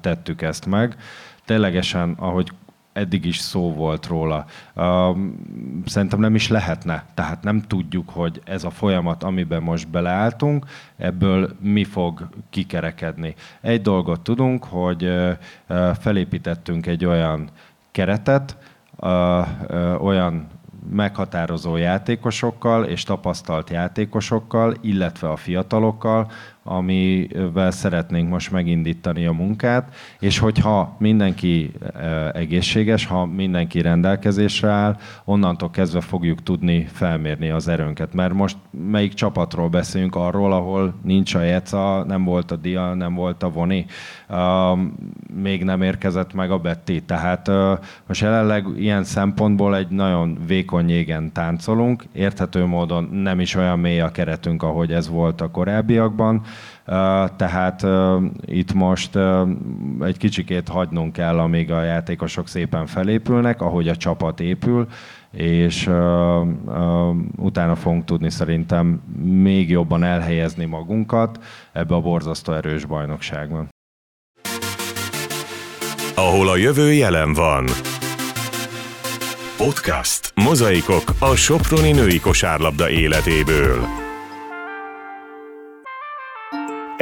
tettük 0.01 0.43
ezt 0.43 0.67
meg. 0.67 0.97
Ténylegesen, 1.45 2.15
ahogy 2.19 2.51
eddig 2.95 3.25
is 3.25 3.39
szó 3.39 3.73
volt 3.73 4.07
róla. 4.07 4.45
Szerintem 5.85 6.21
nem 6.21 6.35
is 6.35 6.49
lehetne. 6.49 7.05
Tehát 7.15 7.43
nem 7.43 7.63
tudjuk, 7.63 8.11
hogy 8.11 8.41
ez 8.45 8.65
a 8.65 8.71
folyamat, 8.71 9.23
amiben 9.23 9.63
most 9.63 9.89
beleálltunk, 9.89 10.67
ebből 10.97 11.57
mi 11.61 11.85
fog 11.85 12.29
kikerekedni. 12.51 13.35
Egy 13.61 13.83
dolgot 13.83 14.21
tudunk, 14.21 14.65
hogy 14.65 15.13
felépítettünk 15.99 16.87
egy 16.87 17.05
olyan 17.05 17.49
keretet, 17.91 18.57
olyan 19.99 20.47
meghatározó 20.91 21.77
játékosokkal 21.77 22.85
és 22.85 23.03
tapasztalt 23.03 23.71
játékosokkal, 23.71 24.75
illetve 24.81 25.29
a 25.29 25.37
fiatalokkal, 25.37 26.31
amivel 26.67 27.71
szeretnénk 27.71 28.29
most 28.29 28.51
megindítani 28.51 29.27
a 29.27 29.33
munkát, 29.33 29.95
és 30.21 30.39
hogyha 30.39 30.97
mindenki 30.99 31.73
egészséges, 32.33 33.07
ha 33.07 33.25
mindenki 33.25 33.81
rendelkezésre 33.81 34.69
áll, 34.69 34.97
onnantól 35.25 35.71
kezdve 35.71 36.01
fogjuk 36.01 36.43
tudni 36.43 36.85
felmérni 36.93 37.51
az 37.51 37.69
erőnket. 37.69 38.15
Mert 38.15 38.33
most 38.33 38.57
melyik 38.71 39.15
csapatról 39.15 39.69
beszélünk 39.69 40.15
arról, 40.15 40.53
ahol 40.53 40.95
nincs 41.03 41.35
a 41.35 41.43
Jeca, 41.43 42.05
nem 42.07 42.25
volt 42.25 42.51
a 42.51 42.57
Dia, 42.57 42.95
nem 42.95 43.15
volt 43.15 43.43
a 43.43 43.51
Voni, 43.51 43.87
még 45.43 45.65
nem 45.65 45.83
érkezett 45.83 46.35
meg 46.35 46.51
a 46.51 46.59
Betty. 46.59 46.99
Tehát 47.07 47.51
most 48.07 48.21
jelenleg 48.21 48.67
ilyen 48.77 49.05
szempontból 49.05 49.77
egy 49.77 49.89
nagyon 49.89 50.39
vékony 50.47 50.89
jégen 50.89 51.33
táncolunk, 51.33 52.05
érthető 52.13 52.65
módon 52.65 53.05
nem 53.13 53.41
is 53.41 53.55
olyan 53.55 53.79
mély 53.79 54.01
a 54.01 54.11
keretünk, 54.11 54.63
ahogy 54.63 54.93
ez 54.93 55.09
volt 55.09 55.41
a 55.41 55.51
korábbiakban, 55.51 56.43
tehát 57.37 57.87
itt 58.45 58.73
most 58.73 59.19
egy 60.01 60.17
kicsikét 60.17 60.69
hagynunk 60.69 61.13
kell, 61.13 61.39
amíg 61.39 61.73
a 61.73 61.83
játékosok 61.83 62.49
szépen 62.49 62.87
felépülnek, 62.87 63.61
ahogy 63.61 63.89
a 63.89 63.97
csapat 63.97 64.41
épül, 64.41 64.89
és 65.31 65.87
utána 67.37 67.75
fogunk 67.75 68.05
tudni 68.05 68.31
szerintem 68.31 69.03
még 69.23 69.71
jobban 69.71 70.05
elhelyezni 70.05 70.65
magunkat 70.65 71.39
ebbe 71.73 71.95
a 71.95 72.01
borzasztó 72.01 72.53
erős 72.53 72.85
bajnokságban. 72.85 73.69
Ahol 76.15 76.49
a 76.49 76.57
jövő 76.57 76.93
jelen 76.93 77.33
van. 77.33 77.65
Podcast. 79.57 80.33
Mozaikok 80.35 81.03
a 81.19 81.35
Soproni 81.35 81.93
női 81.93 82.21
kosárlabda 82.21 82.91
életéből. 82.91 84.04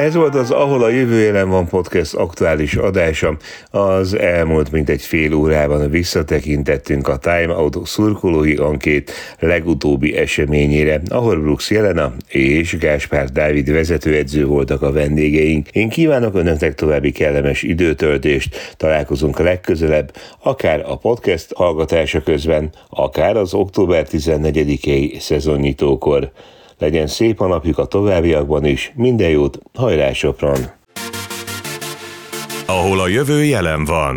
Ez 0.03 0.15
volt 0.15 0.35
az 0.35 0.51
Ahol 0.51 0.83
a 0.83 0.89
jövő 0.89 1.21
jelen 1.21 1.49
van 1.49 1.67
podcast 1.67 2.15
aktuális 2.15 2.75
adása. 2.75 3.37
Az 3.71 4.15
elmúlt 4.15 4.71
mintegy 4.71 5.03
fél 5.03 5.35
órában 5.35 5.91
visszatekintettünk 5.91 7.09
a 7.09 7.17
Time 7.17 7.55
Out 7.55 7.87
szurkolói 7.87 8.57
ankét 8.57 9.13
legutóbbi 9.39 10.17
eseményére, 10.17 11.01
ahol 11.09 11.41
Brooks 11.41 11.71
Jelena 11.71 12.13
és 12.29 12.79
Gáspár 12.79 13.29
Dávid 13.29 13.73
vezetőedző 13.73 14.47
voltak 14.47 14.83
a 14.83 14.93
vendégeink. 14.93 15.69
Én 15.69 15.89
kívánok 15.89 16.35
önöknek 16.35 16.75
további 16.75 17.13
kellemes 17.13 17.63
időtöltést, 17.63 18.75
találkozunk 18.77 19.39
legközelebb, 19.39 20.13
akár 20.39 20.85
a 20.87 20.97
podcast 20.97 21.53
hallgatása 21.55 22.23
közben, 22.23 22.71
akár 22.89 23.37
az 23.37 23.55
október 23.55 24.07
14-i 24.11 25.19
szezonnyitókor. 25.19 26.33
Legyen 26.83 27.07
szép 27.07 27.41
a 27.41 27.47
napjuk 27.47 27.79
a 27.79 27.87
továbbiakban 27.87 28.65
is, 28.65 28.93
minden 28.95 29.29
jót, 29.29 29.59
hajrá 29.75 30.13
Sopron! 30.13 30.59
Ahol 32.67 33.01
a 33.01 33.09
jövő 33.09 33.45
jelen 33.45 33.85
van. 33.85 34.17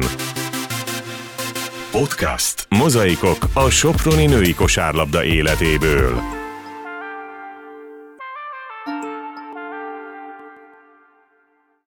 Podcast. 1.91 2.67
Mozaikok 2.69 3.37
a 3.53 3.69
Soproni 3.69 4.25
női 4.25 4.53
kosárlabda 4.53 5.23
életéből. 5.23 6.13